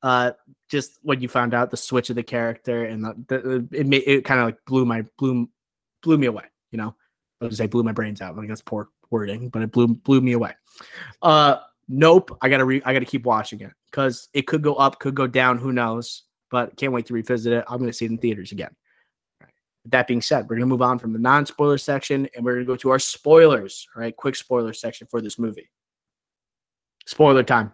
[0.01, 0.31] Uh,
[0.69, 4.05] just when you found out the switch of the character and the, the it made
[4.07, 5.49] it kind of like blew my blew
[6.03, 6.45] blew me away.
[6.71, 6.95] You know,
[7.41, 8.37] I was say blew my brains out.
[8.37, 10.53] Like that's poor wording, but it blew blew me away.
[11.21, 11.57] Uh,
[11.89, 12.37] nope.
[12.41, 15.27] I gotta re- I gotta keep watching it because it could go up, could go
[15.27, 15.59] down.
[15.59, 16.25] Who knows?
[16.51, 17.65] But can't wait to revisit it.
[17.67, 18.75] I'm gonna see it in theaters again.
[19.87, 22.77] That being said, we're gonna move on from the non-spoiler section and we're gonna go
[22.77, 23.87] to our spoilers.
[23.95, 25.71] All right, quick spoiler section for this movie.
[27.07, 27.73] Spoiler time.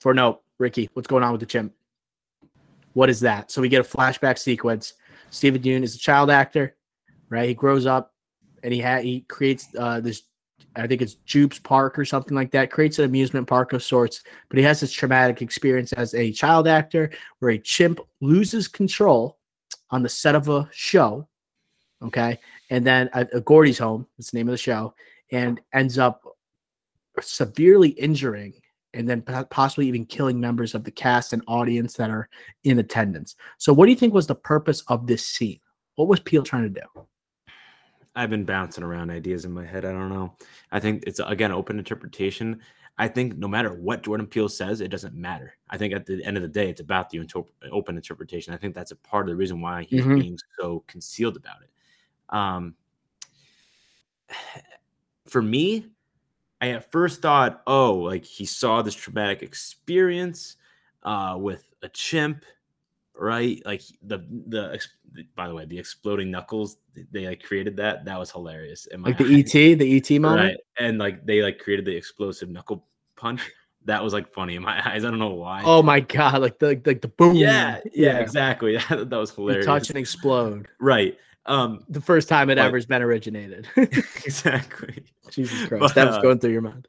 [0.00, 1.72] For nope, Ricky, what's going on with the chimp?
[2.94, 3.50] What is that?
[3.50, 4.94] So we get a flashback sequence.
[5.30, 6.76] Steven Yeun is a child actor,
[7.28, 7.48] right?
[7.48, 8.12] He grows up
[8.62, 10.22] and he had he creates uh, this
[10.76, 12.70] I think it's Jupes Park or something like that.
[12.70, 16.68] Creates an amusement park of sorts, but he has this traumatic experience as a child
[16.68, 19.37] actor where a chimp loses control
[19.90, 21.28] on the set of a show.
[22.02, 22.38] Okay,
[22.70, 24.06] and then a, a Gordy's home.
[24.16, 24.94] That's the name of the show,
[25.32, 26.22] and ends up
[27.20, 28.54] severely injuring
[28.94, 32.28] and then possibly even killing members of the cast and audience that are
[32.64, 33.36] in attendance.
[33.58, 35.60] So, what do you think was the purpose of this scene?
[35.96, 37.04] What was Peele trying to do?
[38.14, 39.84] I've been bouncing around ideas in my head.
[39.84, 40.34] I don't know.
[40.72, 42.60] I think it's again open interpretation.
[42.98, 45.54] I think no matter what Jordan Peele says, it doesn't matter.
[45.70, 48.52] I think at the end of the day, it's about the inter- open interpretation.
[48.52, 50.18] I think that's a part of the reason why he's mm-hmm.
[50.18, 51.70] being so concealed about it.
[52.36, 52.74] Um,
[55.26, 55.86] for me,
[56.60, 60.56] I at first thought, oh, like he saw this traumatic experience
[61.04, 62.44] uh, with a chimp
[63.18, 63.60] right?
[63.64, 64.80] Like the the
[65.34, 66.76] by the way, the exploding knuckles
[67.12, 68.86] they like created that that was hilarious.
[68.90, 69.24] And like the.
[69.40, 70.56] ET, the ET moment, right?
[70.78, 73.42] And like they like created the explosive knuckle punch.
[73.84, 75.04] That was like funny in my eyes.
[75.04, 75.62] I don't know why.
[75.64, 76.40] Oh my god!
[76.40, 77.34] Like the like the boom.
[77.34, 78.18] Yeah, yeah, yeah.
[78.18, 78.76] exactly.
[78.90, 79.64] that was hilarious.
[79.64, 80.68] You touch and explode.
[80.80, 81.16] Right.
[81.46, 83.66] Um, the first time it but, ever's been originated.
[83.76, 85.02] exactly.
[85.30, 86.88] Jesus Christ, but, that was uh, going through your mind.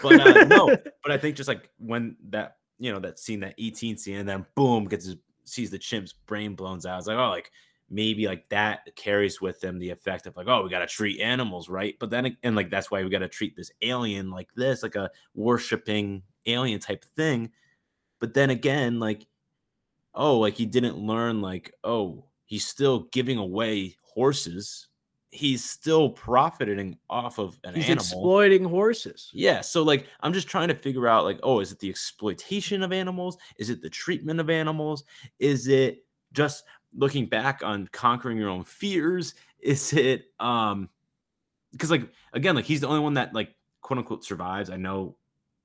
[0.00, 3.54] But uh, no, but I think just like when that you know that scene, that
[3.58, 5.16] 18 scene, and then boom gets his
[5.48, 6.98] sees the chimp's brain blown out.
[6.98, 7.50] It's like, oh, like
[7.90, 11.20] maybe like that carries with them the effect of like, oh, we got to treat
[11.20, 11.96] animals right.
[11.98, 14.96] But then, and like that's why we got to treat this alien like this, like
[14.96, 17.50] a worshiping alien type thing.
[18.20, 19.26] But then again, like,
[20.14, 24.87] oh, like he didn't learn, like, oh, he's still giving away horses
[25.30, 28.02] he's still profiting off of an he's animal.
[28.02, 29.30] exploiting horses.
[29.32, 29.60] Yeah.
[29.60, 32.92] So like I'm just trying to figure out like, oh, is it the exploitation of
[32.92, 33.36] animals?
[33.56, 35.04] Is it the treatment of animals?
[35.38, 36.64] Is it just
[36.94, 39.34] looking back on conquering your own fears?
[39.60, 40.88] Is it um
[41.72, 44.70] because like again, like he's the only one that like quote unquote survives.
[44.70, 45.16] I know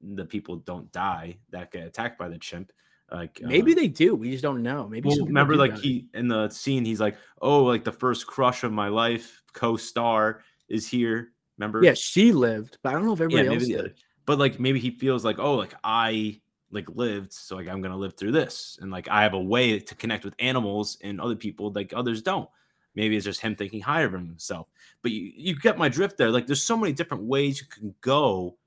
[0.01, 2.71] the people don't die that get attacked by the chimp.
[3.13, 4.15] Like maybe uh, they do.
[4.15, 4.87] We just don't know.
[4.87, 8.63] Maybe well, remember like he in the scene he's like, "Oh, like the first crush
[8.63, 11.83] of my life, co-star is here." Remember?
[11.83, 13.93] Yeah, she lived, but I don't know if everybody yeah, else did.
[14.25, 16.41] But like maybe he feels like, "Oh, like I
[16.71, 19.39] like lived, so like I'm going to live through this." And like I have a
[19.39, 22.49] way to connect with animals and other people like others don't.
[22.95, 24.69] Maybe it's just him thinking higher of himself.
[25.03, 26.31] But you you get my drift there.
[26.31, 28.57] Like there's so many different ways you can go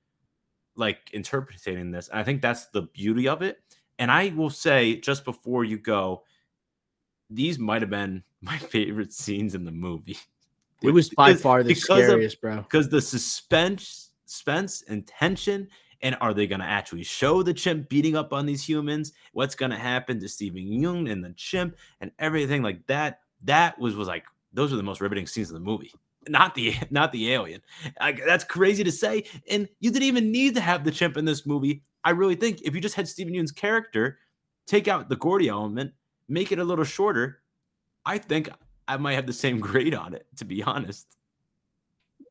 [0.77, 2.07] like interpreting this.
[2.09, 3.59] And I think that's the beauty of it
[3.99, 6.23] and I will say just before you go,
[7.31, 10.19] these might have been my favorite scenes in the movie.
[10.83, 12.57] It was by because, far the scariest, of, bro.
[12.59, 15.69] Because the suspense, suspense and tension,
[16.03, 19.13] and are they going to actually show the chimp beating up on these humans?
[19.33, 23.21] What's going to happen to Steven Yeun and the chimp and everything like that?
[23.45, 25.95] That was was like those are the most riveting scenes of the movie.
[26.29, 27.61] Not the not the alien.
[28.01, 29.25] That's crazy to say.
[29.49, 32.63] And you didn't even need to have the chimp in this movie I really think
[32.63, 34.21] if you just had Steven Yeun's character,
[34.65, 35.93] take out the Gordy element,
[36.29, 37.43] make it a little shorter,
[38.07, 38.49] I think
[38.87, 41.17] I might have the same grade on it, to be honest.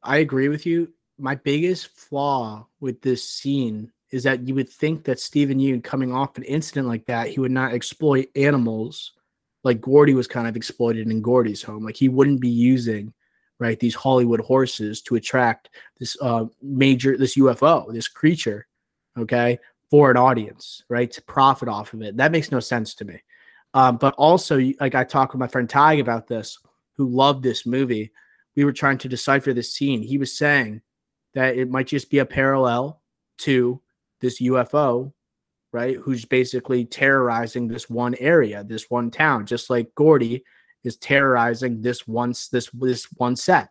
[0.01, 0.93] I agree with you.
[1.19, 6.13] My biggest flaw with this scene is that you would think that Steven Yeun coming
[6.13, 9.11] off an incident like that, he would not exploit animals
[9.65, 11.83] like Gordy was kind of exploited in Gordy's home.
[11.83, 13.13] Like he wouldn't be using
[13.59, 18.67] right these Hollywood horses to attract this uh major this UFO, this creature,
[19.17, 22.17] okay, for an audience, right, to profit off of it.
[22.17, 23.21] That makes no sense to me.
[23.73, 26.59] Um, but also, like I talked with my friend Ty about this,
[26.97, 28.11] who loved this movie.
[28.55, 30.01] We were trying to decipher this scene.
[30.01, 30.81] He was saying
[31.33, 33.01] that it might just be a parallel
[33.39, 33.81] to
[34.21, 35.11] this UFO,
[35.73, 35.97] right?
[35.97, 40.45] Who's basically terrorizing this one area, this one town, just like Gordy
[40.86, 43.69] is terrorizing this once this this one set,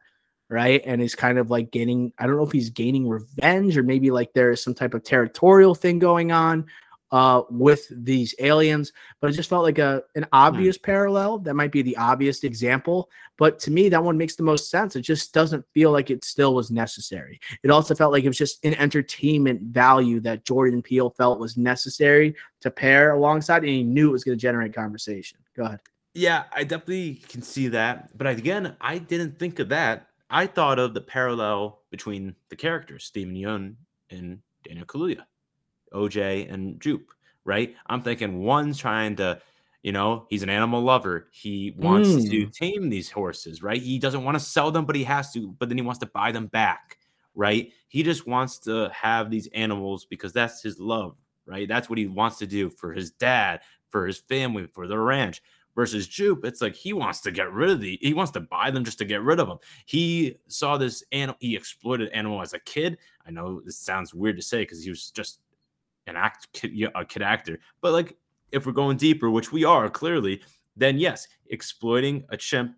[0.49, 0.83] right?
[0.85, 2.13] And he's kind of like gaining.
[2.19, 5.05] I don't know if he's gaining revenge or maybe like there is some type of
[5.05, 6.67] territorial thing going on
[7.15, 10.85] uh, with these aliens, but it just felt like a an obvious hmm.
[10.85, 11.39] parallel.
[11.39, 13.09] That might be the obvious example,
[13.39, 14.97] but to me, that one makes the most sense.
[14.97, 17.41] It just doesn't feel like it still was necessary.
[17.63, 21.57] It also felt like it was just an entertainment value that Jordan Peele felt was
[21.57, 25.39] necessary to pair alongside, and he knew it was going to generate conversation.
[25.57, 25.81] Go ahead.
[26.15, 30.09] Yeah, I definitely can see that, but again, I didn't think of that.
[30.31, 33.75] I thought of the parallel between the characters, Steven Yeun
[34.11, 35.25] and Daniel Kaluuya.
[35.95, 37.13] OJ and Jupe,
[37.45, 37.75] right?
[37.87, 39.41] I'm thinking one's trying to,
[39.83, 41.29] you know, he's an animal lover.
[41.33, 42.31] He wants mm.
[42.31, 43.81] to tame these horses, right?
[43.81, 46.07] He doesn't want to sell them, but he has to, but then he wants to
[46.07, 46.99] buy them back,
[47.35, 47.71] right?
[47.89, 51.69] He just wants to have these animals because that's his love, right?
[51.69, 53.61] That's what he wants to do for his dad,
[53.91, 55.43] for his family, for the ranch.
[55.75, 58.71] Versus Jupe, it's like he wants to get rid of the, he wants to buy
[58.71, 59.59] them just to get rid of them.
[59.87, 62.97] He saw this animal, he exploited animal as a kid.
[63.27, 65.41] I know this sounds weird to say because he was just
[66.07, 67.59] an act kid, a kid actor.
[67.81, 68.17] But like
[68.53, 70.41] if we're going deeper, which we are clearly,
[70.77, 72.77] then yes, exploiting a chimp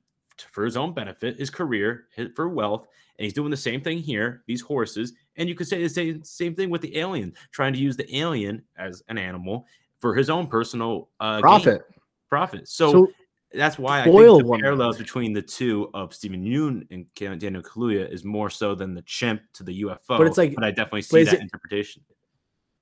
[0.52, 2.86] for his own benefit, his career, his, for wealth,
[3.18, 4.42] and he's doing the same thing here.
[4.46, 7.78] These horses, and you could say the same same thing with the alien, trying to
[7.78, 9.66] use the alien as an animal
[10.00, 11.82] for his own personal uh, profit.
[11.88, 11.95] Gain,
[12.28, 12.68] profit.
[12.68, 13.12] So, so
[13.52, 17.06] that's why I think the parallels between the two of Steven Yeun and
[17.40, 20.18] Daniel Kaluuya is more so than the chimp to the UFO.
[20.18, 22.02] But it's like, but I definitely see that it, interpretation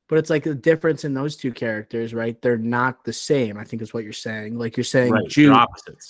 [0.08, 2.40] but it's like the difference in those two characters, right?
[2.42, 3.56] They're not the same.
[3.56, 4.58] I think is what you're saying.
[4.58, 5.56] Like you're saying, right, Jude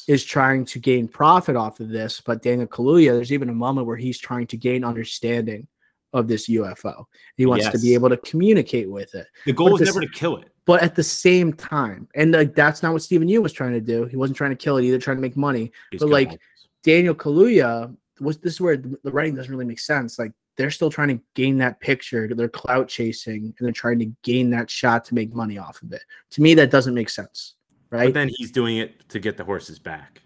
[0.09, 3.87] is trying to gain profit off of this, but Daniel Kaluuya, there's even a moment
[3.87, 5.69] where he's trying to gain understanding
[6.15, 7.05] of this UFO.
[7.37, 7.73] He wants yes.
[7.75, 9.27] to be able to communicate with it.
[9.45, 10.51] The goal is never to kill it.
[10.65, 13.81] But at the same time, and like that's not what Steven Yeun was trying to
[13.81, 14.07] do.
[14.07, 15.71] He wasn't trying to kill it either, trying to make money.
[15.91, 16.41] He's but like
[16.83, 20.19] Daniel Kaluuya was this is where the writing doesn't really make sense.
[20.19, 22.29] Like they're still trying to gain that picture.
[22.33, 25.93] They're clout chasing and they're trying to gain that shot to make money off of
[25.93, 26.03] it.
[26.31, 27.57] To me, that doesn't make sense.
[27.91, 28.07] Right.
[28.07, 30.23] But then he's doing it to get the horses back.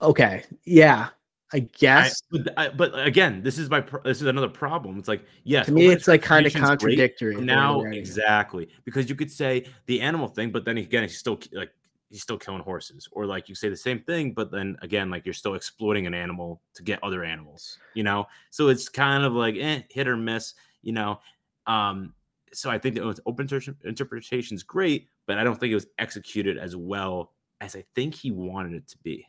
[0.00, 0.44] Okay.
[0.64, 1.08] Yeah.
[1.52, 2.22] I guess.
[2.32, 4.98] I, but, I, but, again, this is my this is another problem.
[4.98, 7.36] It's like yes, to me, it's like kind of contradictory.
[7.36, 11.70] Now, exactly because you could say the animal thing, but then again, he's still like
[12.10, 15.24] he's still killing horses or like you say the same thing but then again like
[15.24, 19.32] you're still exploiting an animal to get other animals you know so it's kind of
[19.32, 21.20] like eh, hit or miss you know
[21.66, 22.12] um
[22.52, 23.48] so i think that open
[23.84, 28.14] interpretation is great but i don't think it was executed as well as i think
[28.14, 29.24] he wanted it to be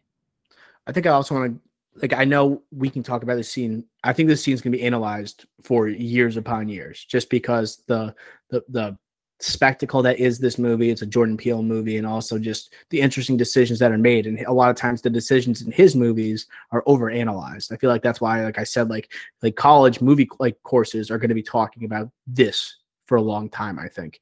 [0.88, 1.62] i think i also want to
[1.96, 4.72] like i know we can talk about this scene i think this scene is going
[4.72, 8.14] to be analyzed for years upon years just because the
[8.50, 8.98] the the
[9.42, 10.89] spectacle that is this movie.
[10.89, 14.28] It's a Jordan Peele movie, and also just the interesting decisions that are made.
[14.28, 17.72] And a lot of times, the decisions in his movies are overanalyzed.
[17.72, 19.12] I feel like that's why, like I said, like
[19.42, 23.50] like college movie like courses are going to be talking about this for a long
[23.50, 23.80] time.
[23.80, 24.22] I think.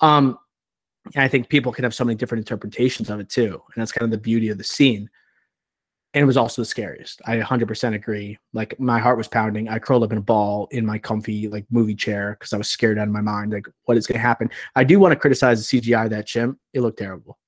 [0.00, 0.38] Um,
[1.14, 3.92] and I think people can have so many different interpretations of it too, and that's
[3.92, 5.10] kind of the beauty of the scene
[6.12, 7.22] and it was also the scariest.
[7.26, 8.36] I 100% agree.
[8.52, 9.68] Like my heart was pounding.
[9.68, 12.68] I curled up in a ball in my comfy like movie chair because I was
[12.68, 13.52] scared out of my mind.
[13.52, 14.50] Like what is going to happen?
[14.74, 16.58] I do want to criticize the CGI of that chimp.
[16.72, 17.38] It looked terrible.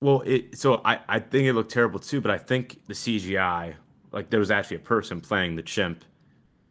[0.00, 2.20] Well, it so I I think it looked terrible too.
[2.20, 3.74] But I think the CGI
[4.12, 6.04] like there was actually a person playing the chimp,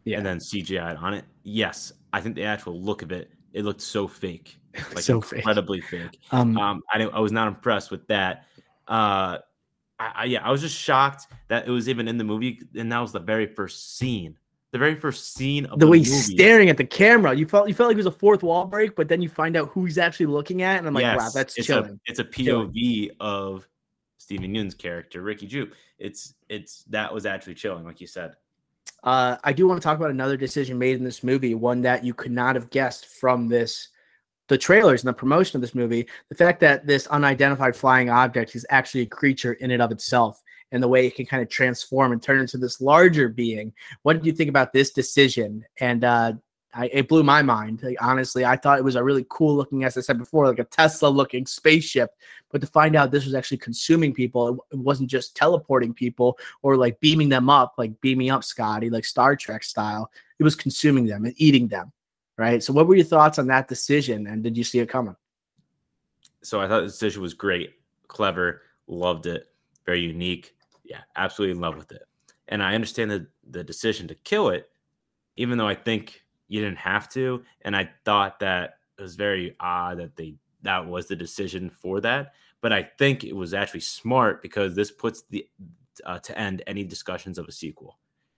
[0.06, 0.18] yeah.
[0.18, 1.26] and then CGI on it.
[1.44, 4.58] Yes, I think the actual look of it it looked so fake,
[4.94, 6.12] like so incredibly fake.
[6.12, 6.20] fake.
[6.32, 8.46] Um, um I I was not impressed with that.
[8.88, 9.40] Uh
[10.00, 12.92] I, I, yeah, I was just shocked that it was even in the movie, and
[12.92, 14.38] that was the very first scene.
[14.72, 17.34] The very first scene of the, the way he's staring at the camera.
[17.34, 19.56] You felt you felt like it was a fourth wall break, but then you find
[19.56, 21.92] out who he's actually looking at, and I'm like, yes, wow, that's it's chilling.
[21.92, 23.10] A, it's a POV chilling.
[23.20, 23.68] of
[24.18, 25.74] Steven Yeun's character, Ricky Jupe.
[25.98, 28.36] It's it's that was actually chilling, like you said.
[29.04, 32.04] Uh, I do want to talk about another decision made in this movie, one that
[32.04, 33.90] you could not have guessed from this
[34.48, 38.56] the trailers and the promotion of this movie, the fact that this unidentified flying object
[38.56, 40.42] is actually a creature in and of itself
[40.72, 43.74] and the way it can kind of transform and turn into this larger being.
[44.04, 45.66] What did you think about this decision?
[45.80, 46.34] And uh,
[46.74, 47.82] I, it blew my mind.
[47.84, 50.60] Like, honestly, I thought it was a really cool looking, as I said before, like
[50.60, 52.12] a Tesla looking spaceship.
[52.52, 56.76] But to find out this was actually consuming people, it wasn't just teleporting people or
[56.76, 60.12] like beaming them up, like beaming up Scotty, like Star Trek style.
[60.40, 61.92] It was consuming them and eating them.
[62.38, 62.62] Right.
[62.62, 64.28] So, what were your thoughts on that decision?
[64.28, 65.16] And did you see it coming?
[66.44, 67.74] So, I thought the decision was great,
[68.08, 69.48] clever, loved it,
[69.86, 70.56] very unique.
[70.84, 72.04] Yeah, absolutely in love with it.
[72.48, 74.70] And I understand the, the decision to kill it,
[75.36, 77.44] even though I think you didn't have to.
[77.62, 82.02] And I thought that it was very odd that they that was the decision for
[82.02, 82.34] that.
[82.62, 85.48] But I think it was actually smart because this puts the
[86.06, 87.98] uh, to end any discussions of a sequel.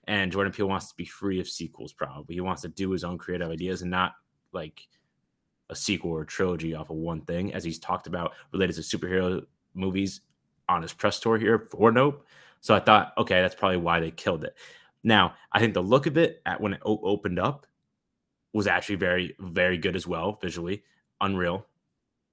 [0.10, 1.93] And Jordan Peele wants to be free of sequels.
[1.93, 4.14] Probably he wants to do his own creative ideas and not
[4.51, 4.88] like
[5.70, 8.82] a sequel or a trilogy off of one thing, as he's talked about related to
[8.82, 9.45] superhero
[9.76, 10.22] movies
[10.68, 12.26] on his press tour here for Nope.
[12.60, 14.55] So I thought, okay, that's probably why they killed it.
[15.03, 17.68] Now, I think the look of it at when it opened up
[18.51, 20.84] was actually very, very good as well, visually.
[21.22, 21.68] Unreal.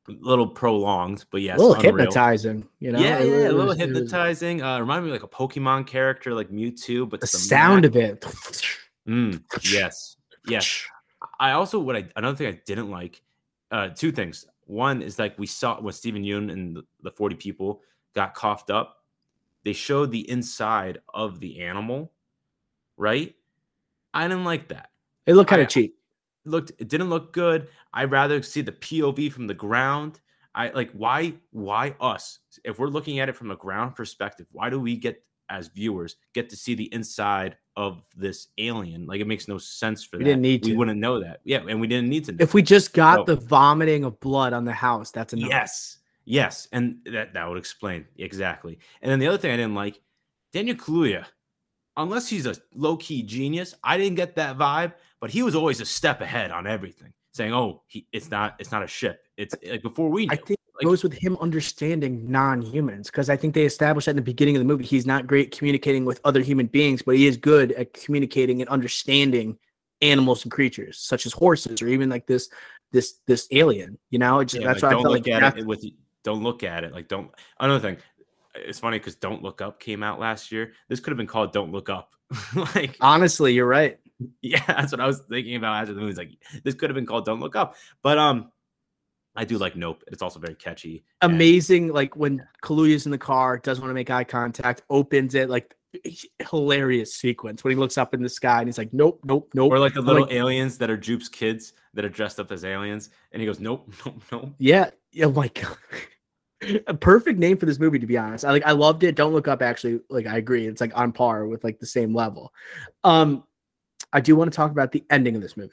[0.08, 1.96] A little prolonged, but yes, a little unreal.
[1.96, 2.98] hypnotizing, you know.
[3.00, 4.62] Yeah, yeah, a little was- it was- hypnotizing.
[4.62, 7.96] Uh, reminded me like a Pokemon character, like Mewtwo, but The sound max.
[7.96, 8.62] of it.
[9.08, 9.40] Mm,
[9.72, 10.16] yes,
[10.48, 10.82] yes.
[11.38, 13.22] I also what I another thing I didn't like.
[13.70, 14.44] Uh, two things.
[14.66, 17.82] One is like we saw when Steven Yeun and the, the forty people
[18.16, 19.04] got coughed up.
[19.64, 22.10] They showed the inside of the animal,
[22.96, 23.32] right?
[24.12, 24.90] I didn't like that.
[25.24, 25.96] It looked kind of cheap.
[26.46, 27.68] Looked it didn't look good.
[27.92, 30.20] I'd rather see the POV from the ground.
[30.54, 32.38] I like why why us?
[32.64, 36.16] If we're looking at it from a ground perspective, why do we get as viewers
[36.34, 39.06] get to see the inside of this alien?
[39.06, 40.30] Like it makes no sense for We that.
[40.30, 40.76] didn't need We to.
[40.78, 41.40] wouldn't know that.
[41.44, 42.38] Yeah, and we didn't need to know.
[42.40, 45.50] If we just got So- the vomiting of blood on the house, that's enough.
[45.50, 45.98] Yes.
[46.24, 46.66] Yes.
[46.72, 48.78] And that, that would explain exactly.
[49.02, 50.00] And then the other thing I didn't like,
[50.52, 51.24] Daniel Kaluuya,
[51.96, 55.80] unless he's a low key genius, I didn't get that vibe, but he was always
[55.80, 59.24] a step ahead on everything, saying, "Oh, he, it's not, it's not a ship.
[59.36, 63.36] It's like before we." I think it Like- goes with him understanding non-humans because I
[63.36, 64.84] think they established that in the beginning of the movie.
[64.84, 68.68] He's not great communicating with other human beings, but he is good at communicating and
[68.68, 69.58] understanding
[70.02, 72.50] animals and creatures, such as horses or even like this
[72.92, 73.98] this this alien.
[74.10, 75.84] You know, it just, Yeah, that's like, why I felt like at it with.
[76.24, 77.30] Don't look at it like don't.
[77.60, 77.96] Another thing,
[78.56, 80.72] it's funny because "Don't Look Up" came out last year.
[80.88, 82.12] This could have been called "Don't Look Up."
[82.74, 83.98] like honestly, you're right.
[84.42, 86.10] Yeah, that's what I was thinking about after the movie.
[86.10, 88.50] It's Like this could have been called "Don't Look Up," but um,
[89.34, 90.02] I do like Nope.
[90.08, 91.04] It's also very catchy.
[91.20, 95.34] and- Amazing, like when Kaluuya's in the car, doesn't want to make eye contact, opens
[95.34, 95.74] it, like
[96.50, 99.70] hilarious sequence when he looks up in the sky and he's like, "Nope, nope, nope."
[99.72, 102.64] Or like the little like- aliens that are Jupe's kids that are dressed up as
[102.64, 104.90] aliens, and he goes, "Nope, nope, nope." Yeah.
[105.22, 105.76] Oh my god.
[106.86, 108.44] A perfect name for this movie, to be honest.
[108.44, 109.14] I like I loved it.
[109.14, 110.66] Don't look up actually, like I agree.
[110.66, 112.52] It's like on par with like the same level.
[113.04, 113.44] Um,
[114.12, 115.72] I do want to talk about the ending of this movie.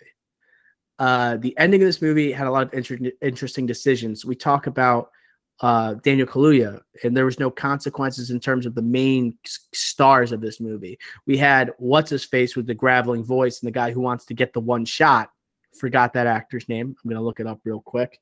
[0.99, 4.25] Uh the ending of this movie had a lot of inter- interesting decisions.
[4.25, 5.09] We talk about
[5.61, 10.33] uh Daniel Kaluuya, and there was no consequences in terms of the main s- stars
[10.33, 10.99] of this movie.
[11.25, 14.33] We had what's his face with the graveling voice and the guy who wants to
[14.33, 15.31] get the one shot.
[15.79, 16.93] Forgot that actor's name.
[17.01, 18.19] I'm gonna look it up real quick.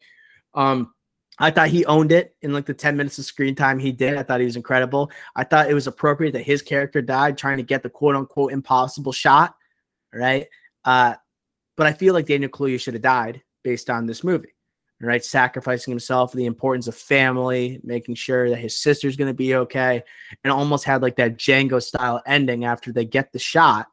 [0.53, 0.93] Um,
[1.39, 4.17] I thought he owned it in like the 10 minutes of screen time he did.
[4.17, 5.11] I thought he was incredible.
[5.35, 8.51] I thought it was appropriate that his character died trying to get the quote unquote
[8.51, 9.55] impossible shot.
[10.13, 10.47] Right.
[10.83, 11.15] Uh,
[11.77, 14.53] but I feel like Daniel Kaluuya should have died based on this movie.
[14.99, 15.25] Right.
[15.25, 19.55] Sacrificing himself for the importance of family, making sure that his sister's going to be
[19.55, 20.03] okay,
[20.43, 23.87] and almost had like that Django style ending after they get the shot.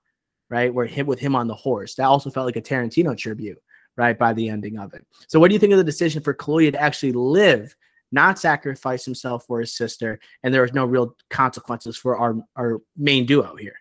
[0.50, 0.74] Right.
[0.74, 1.94] Where hit with him on the horse.
[1.94, 3.58] That also felt like a Tarantino tribute
[3.98, 5.04] right by the ending of it.
[5.26, 7.76] So, what do you think of the decision for Kaluuya to actually live,
[8.12, 12.78] not sacrifice himself for his sister, and there was no real consequences for our our
[12.96, 13.76] main duo here?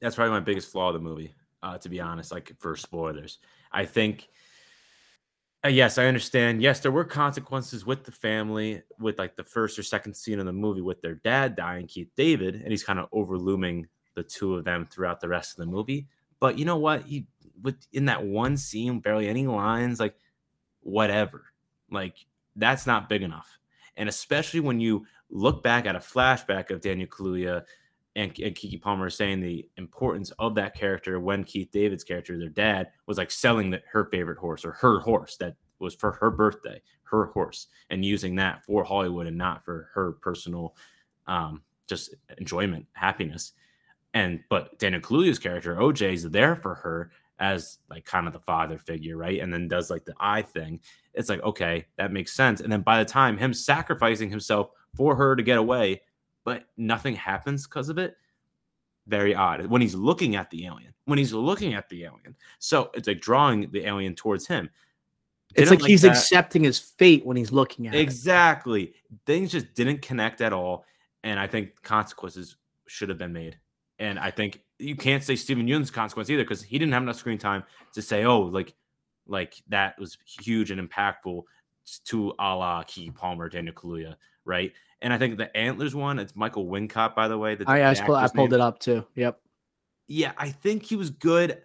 [0.00, 2.30] That's probably my biggest flaw of the movie, uh, to be honest.
[2.30, 3.38] Like for spoilers,
[3.72, 4.28] I think.
[5.64, 6.60] Uh, yes, I understand.
[6.60, 10.44] Yes, there were consequences with the family, with like the first or second scene in
[10.44, 14.56] the movie with their dad dying, Keith David, and he's kind of overlooming the two
[14.56, 16.06] of them throughout the rest of the movie.
[16.38, 17.04] But you know what?
[17.04, 17.26] He
[17.62, 20.16] with in that one scene, barely any lines, like
[20.80, 21.46] whatever.
[21.90, 22.26] Like
[22.56, 23.58] that's not big enough.
[23.96, 27.62] And especially when you look back at a flashback of Daniel Kaluuya
[28.16, 32.48] and, and Keke Palmer saying the importance of that character when Keith David's character, their
[32.48, 36.30] dad, was like selling the, her favorite horse or her horse that was for her
[36.30, 40.76] birthday, her horse, and using that for Hollywood and not for her personal
[41.26, 43.52] um, just enjoyment, happiness.
[44.12, 48.40] And but Daniel Kaluuya's character, OJ, is there for her as like kind of the
[48.40, 49.40] father figure, right?
[49.40, 50.80] And then does like the eye thing.
[51.14, 52.60] It's like, okay, that makes sense.
[52.60, 56.02] And then by the time him sacrificing himself for her to get away,
[56.44, 58.16] but nothing happens because of it.
[59.06, 59.66] Very odd.
[59.66, 63.20] When he's looking at the alien, when he's looking at the alien, so it's like
[63.20, 64.70] drawing the alien towards him.
[65.54, 66.12] It's Didn't like, he's that.
[66.12, 68.00] accepting his fate when he's looking at it.
[68.00, 68.94] Exactly.
[69.26, 70.84] Things just didn't connect at all.
[71.22, 72.56] And I think consequences
[72.86, 73.58] should have been made.
[73.98, 77.16] And I think you can't say Steven Yeun's consequence either because he didn't have enough
[77.16, 77.64] screen time
[77.94, 78.74] to say, oh, like,
[79.26, 81.42] like that was huge and impactful
[82.04, 84.72] to a la Key Palmer, Daniel Kaluuya, right?
[85.02, 87.54] And I think the Antlers one, it's Michael Wincott, by the way.
[87.54, 89.06] The, I, I, the pulled, I pulled it up too.
[89.16, 89.40] Yep.
[90.06, 91.62] Yeah, I think he was good.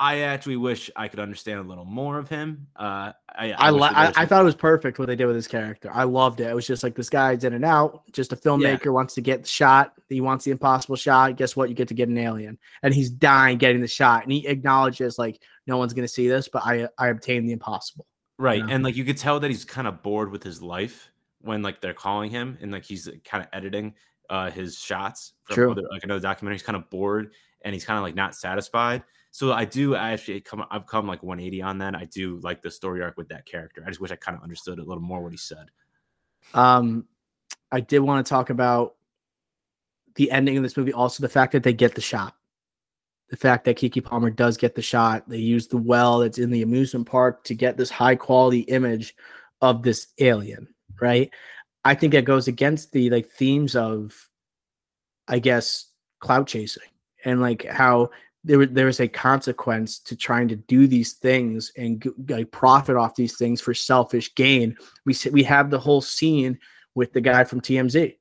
[0.00, 2.66] I actually wish I could understand a little more of him.
[2.74, 5.36] Uh, I I, wish li- I, I thought it was perfect what they did with
[5.36, 5.90] his character.
[5.92, 6.48] I loved it.
[6.48, 8.02] It was just like this guy's in and out.
[8.12, 9.94] Just a filmmaker wants to get the shot.
[10.08, 11.36] He wants the impossible shot.
[11.36, 11.68] Guess what?
[11.68, 14.24] You get to get an alien, and he's dying getting the shot.
[14.24, 18.06] And he acknowledges like no one's gonna see this, but I I obtained the impossible.
[18.38, 18.74] right know?
[18.74, 21.80] and like you could tell that he's kind of bored with his life when like
[21.80, 23.94] they're calling him and like he's kind of editing
[24.30, 25.70] uh his shots from True.
[25.72, 27.32] other, like another documentary he's kind of bored
[27.64, 29.04] and he's kind of like not satisfied
[29.34, 32.70] so i do actually come i've come like 180 on that i do like the
[32.70, 35.22] story arc with that character i just wish i kind of understood a little more
[35.22, 35.66] what he said
[36.52, 37.06] Um,
[37.72, 38.94] I did want to talk about
[40.16, 40.92] the ending of this movie.
[40.92, 42.34] Also, the fact that they get the shot.
[43.30, 45.28] The fact that Keke Palmer does get the shot.
[45.28, 49.16] They use the well that's in the amusement park to get this high quality image
[49.60, 50.68] of this alien,
[51.00, 51.30] right?
[51.84, 54.14] I think it goes against the like themes of,
[55.26, 55.86] I guess,
[56.20, 56.82] cloud chasing
[57.24, 58.10] and like how
[58.44, 62.06] there was a consequence to trying to do these things and
[62.52, 64.76] profit off these things for selfish gain.
[65.06, 66.58] We we have the whole scene
[66.94, 68.16] with the guy from TMZ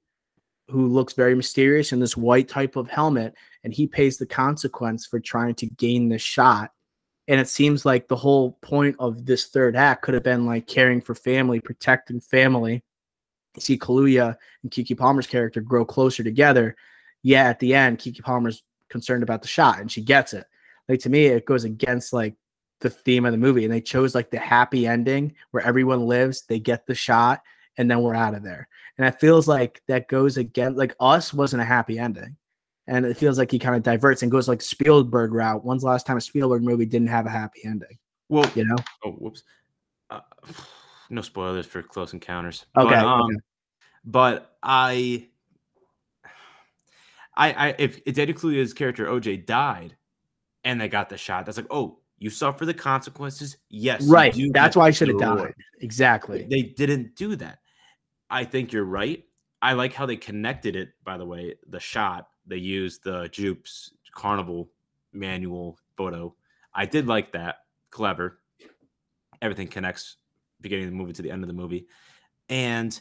[0.70, 5.06] who looks very mysterious in this white type of helmet and he pays the consequence
[5.06, 6.72] for trying to gain this shot.
[7.28, 10.68] And it seems like the whole point of this third act could have been like
[10.68, 12.82] caring for family protecting family.
[13.56, 16.78] You see Kaluuya and Keke Palmer's character grow closer together.
[17.24, 18.64] Yeah at the end Keke Palmer's
[18.94, 20.46] concerned about the shot and she gets it
[20.88, 22.36] like to me it goes against like
[22.80, 26.44] the theme of the movie and they chose like the happy ending where everyone lives
[26.44, 27.42] they get the shot
[27.78, 28.68] and then we're out of there
[28.98, 32.38] and it feels like that goes against like us wasn't a happy ending
[32.88, 35.64] and it feels like he kind of diverts and goes like Spielberg route.
[35.64, 37.98] When's the last time a Spielberg movie didn't have a happy ending?
[38.30, 38.76] well You know?
[39.06, 39.44] oh whoops
[40.10, 40.20] uh,
[41.10, 42.90] no spoilers for close encounters Okay.
[42.90, 43.36] but, um, okay.
[44.06, 45.28] but I,
[47.36, 49.96] I, I, if, Daniel Kaluuya's character OJ died,
[50.64, 53.58] and they got the shot, that's like, oh, you suffer the consequences.
[53.70, 54.36] Yes, Right.
[54.52, 55.54] That's why I should have died.
[55.82, 56.48] Exactly.
[56.50, 57.60] They didn't do that.
[58.30, 59.24] I think you're right.
[59.62, 60.90] I like how they connected it.
[61.04, 64.70] By the way, the shot they used the Jupes Carnival
[65.12, 66.36] manual photo.
[66.74, 67.58] I did like that.
[67.90, 68.40] Clever.
[69.42, 70.18] Everything connects
[70.62, 71.88] beginning of the movie to the end of the movie.
[72.50, 73.00] And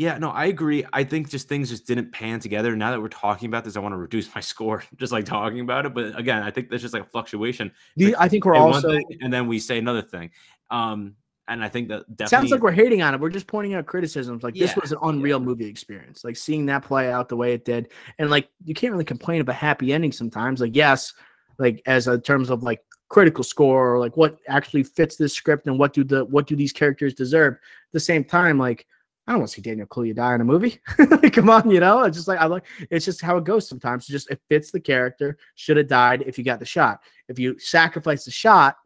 [0.00, 0.82] yeah, no, I agree.
[0.94, 2.74] I think just things just didn't pan together.
[2.74, 5.60] Now that we're talking about this, I want to reduce my score just like talking
[5.60, 5.92] about it.
[5.92, 7.70] But again, I think there's just like a fluctuation.
[7.96, 10.30] The- I think we're also thing, and then we say another thing.
[10.70, 11.16] Um,
[11.48, 13.20] and I think that definitely sounds like we're hating on it.
[13.20, 14.42] We're just pointing out criticisms.
[14.42, 16.24] Like this Yeah, was an unreal movie experience.
[16.24, 19.42] Like seeing that play out the way it did, and like you can't really complain
[19.42, 20.62] about a happy ending sometimes.
[20.62, 21.12] Like yes,
[21.58, 22.80] like as a terms of like
[23.10, 26.56] critical score or like what actually fits this script and what do the what do
[26.56, 27.52] these characters deserve.
[27.52, 28.86] At the same time, like
[29.30, 30.80] I don't want to see Daniel Kaluuya die in a movie.
[30.98, 32.02] Like, Come on, you know.
[32.02, 32.64] It's just like I like.
[32.90, 34.08] It's just how it goes sometimes.
[34.08, 35.38] It just it fits the character.
[35.54, 37.00] Should have died if you got the shot.
[37.28, 38.76] If you sacrifice the shot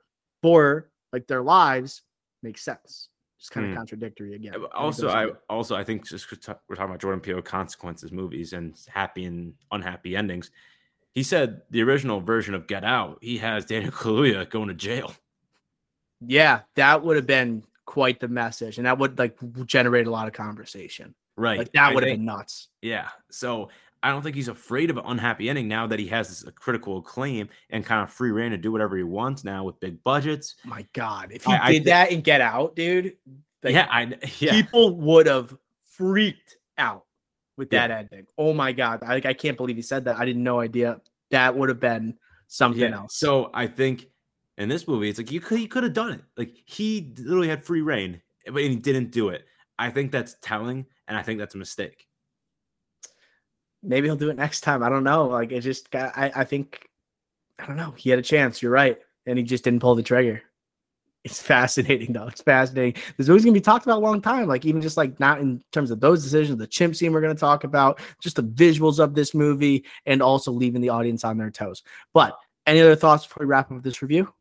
[0.43, 2.03] for like their lives,
[2.43, 3.09] makes sense.
[3.39, 3.77] Just kind of Hmm.
[3.79, 4.53] contradictory again.
[4.53, 6.37] Yeah, but And it Also, I again- also I think just we're
[6.77, 10.51] talking about Jordan Peele consequences movies and happy and unhappy endings.
[11.15, 15.15] He said the original version of Get Out, he has Daniel Kaluuya going to jail.
[16.21, 19.37] yeah, that would have been quite the message, and that would like
[19.67, 21.15] generate a lot of conversation.
[21.37, 21.59] Right.
[21.59, 22.69] Like that would have been nuts.
[22.81, 23.09] Yeah.
[23.31, 23.69] So
[24.03, 26.99] I don't think he's afraid of an unhappy ending now that he has this critical
[26.99, 30.55] acclaim and kind of free reign to do whatever he wants now with big budgets.
[30.65, 33.17] My God, if he I- I did thi- that and Get Out, dude,
[33.63, 34.53] like, yeah, I yeah.
[34.53, 35.57] people would have
[35.89, 37.05] freaked out
[37.57, 37.89] with Yeah.
[37.89, 38.27] that ending.
[38.39, 40.17] Oh my God, I, like I can't believe he said that.
[40.17, 41.01] I didn't no idea
[41.31, 42.17] that would have been
[42.47, 42.97] something Yeah.
[42.99, 43.17] else.
[43.17, 44.07] So I think
[44.59, 46.23] in this movie, it's like you could he could have done it.
[46.37, 49.45] Like he literally had free reign, but he didn't do it.
[49.79, 52.07] I think that's telling, and I think that's a mistake.
[53.83, 54.83] maybe he'll do it next time.
[54.83, 55.27] I don't know.
[55.27, 56.17] Like it just got.
[56.17, 56.89] I I think
[57.59, 57.93] I don't know.
[57.97, 58.63] He had a chance.
[58.63, 60.43] You're right, and he just didn't pull the trigger.
[61.25, 62.27] It's fascinating though.
[62.29, 63.01] It's fascinating.
[63.17, 64.47] This movie's gonna be talked about a long time.
[64.49, 67.35] Like even just like not in terms of those decisions, the chimp scene we're gonna
[67.35, 71.51] talk about, just the visuals of this movie, and also leaving the audience on their
[71.51, 71.83] toes.
[72.13, 72.37] But
[72.67, 74.33] any other thoughts before we wrap up this review?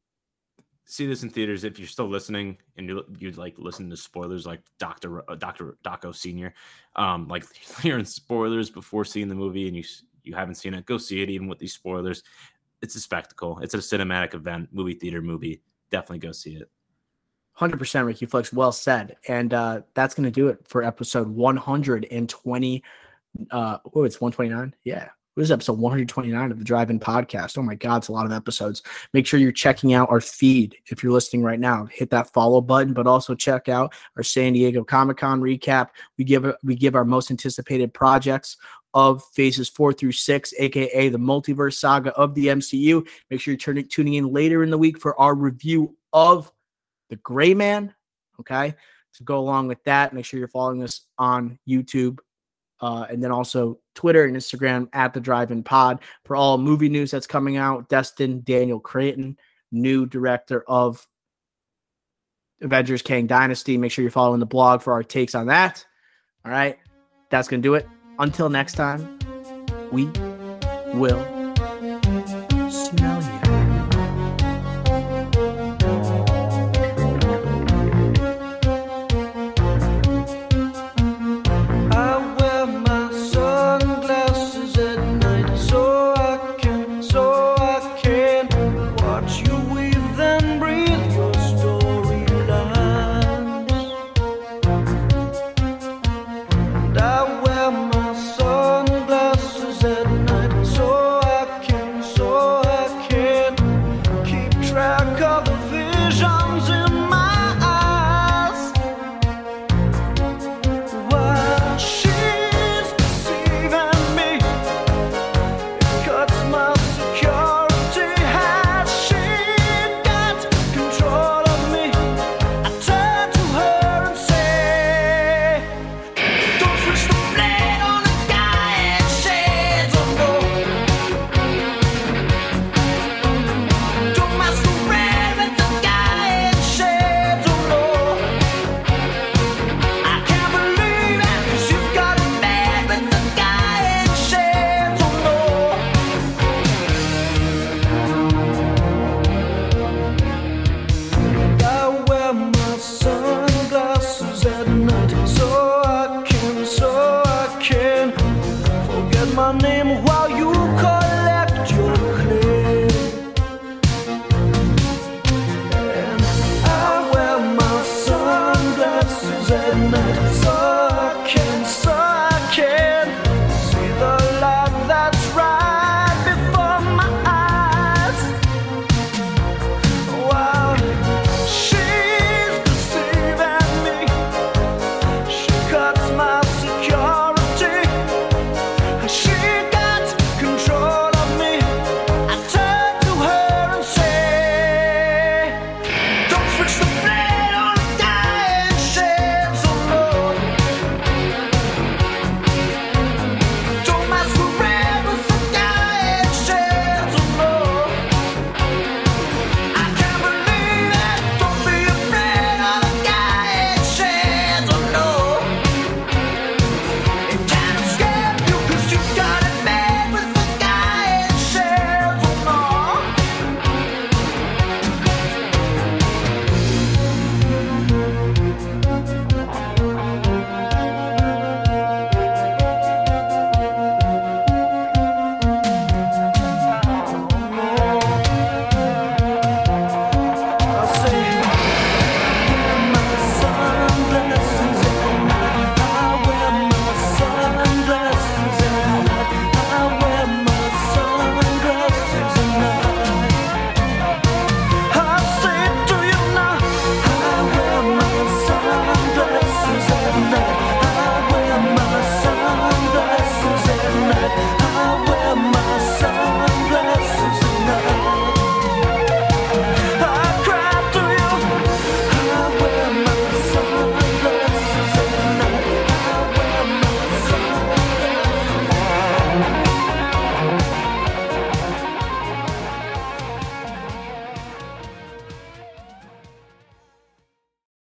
[0.86, 4.46] See this in theaters if you're still listening and you you like listen to spoilers
[4.46, 6.54] like Doctor uh, Doctor Daco Senior,
[6.96, 7.46] um, like
[7.82, 9.84] hearing spoilers before seeing the movie and you
[10.24, 12.24] you haven't seen it, go see it even with these spoilers.
[12.82, 13.60] It's a spectacle.
[13.60, 15.62] It's a cinematic event, movie theater movie.
[15.90, 16.70] Definitely go see it.
[17.60, 19.16] 100% Ricky Flex, well said.
[19.28, 22.84] And uh, that's going to do it for episode 120.
[23.52, 24.76] Uh, oh, it's 129.
[24.84, 27.58] Yeah, what is episode 129 of the Drive In Podcast?
[27.58, 28.84] Oh my God, it's a lot of episodes.
[29.14, 31.86] Make sure you're checking out our feed if you're listening right now.
[31.86, 35.90] Hit that follow button, but also check out our San Diego Comic Con recap.
[36.20, 38.58] We give we give our most anticipated projects
[38.94, 43.08] of phases four through six, aka the multiverse saga of the MCU.
[43.32, 46.52] Make sure you're turning tuning in later in the week for our review of
[47.10, 47.94] the Gray Man.
[48.40, 48.76] Okay.
[49.16, 52.20] To go along with that, make sure you're following us on YouTube,
[52.82, 56.90] uh, and then also Twitter and Instagram at the Drive In Pod for all movie
[56.90, 57.90] news that's coming out.
[57.90, 59.38] Destin Daniel Cretton,
[59.72, 61.08] new director of
[62.62, 63.78] Avengers Kang Dynasty.
[63.78, 65.86] Make sure you're following the blog for our takes on that.
[66.46, 66.78] All right,
[67.30, 67.88] that's gonna do it.
[68.20, 69.20] Until next time,
[69.92, 70.06] we
[70.94, 71.43] will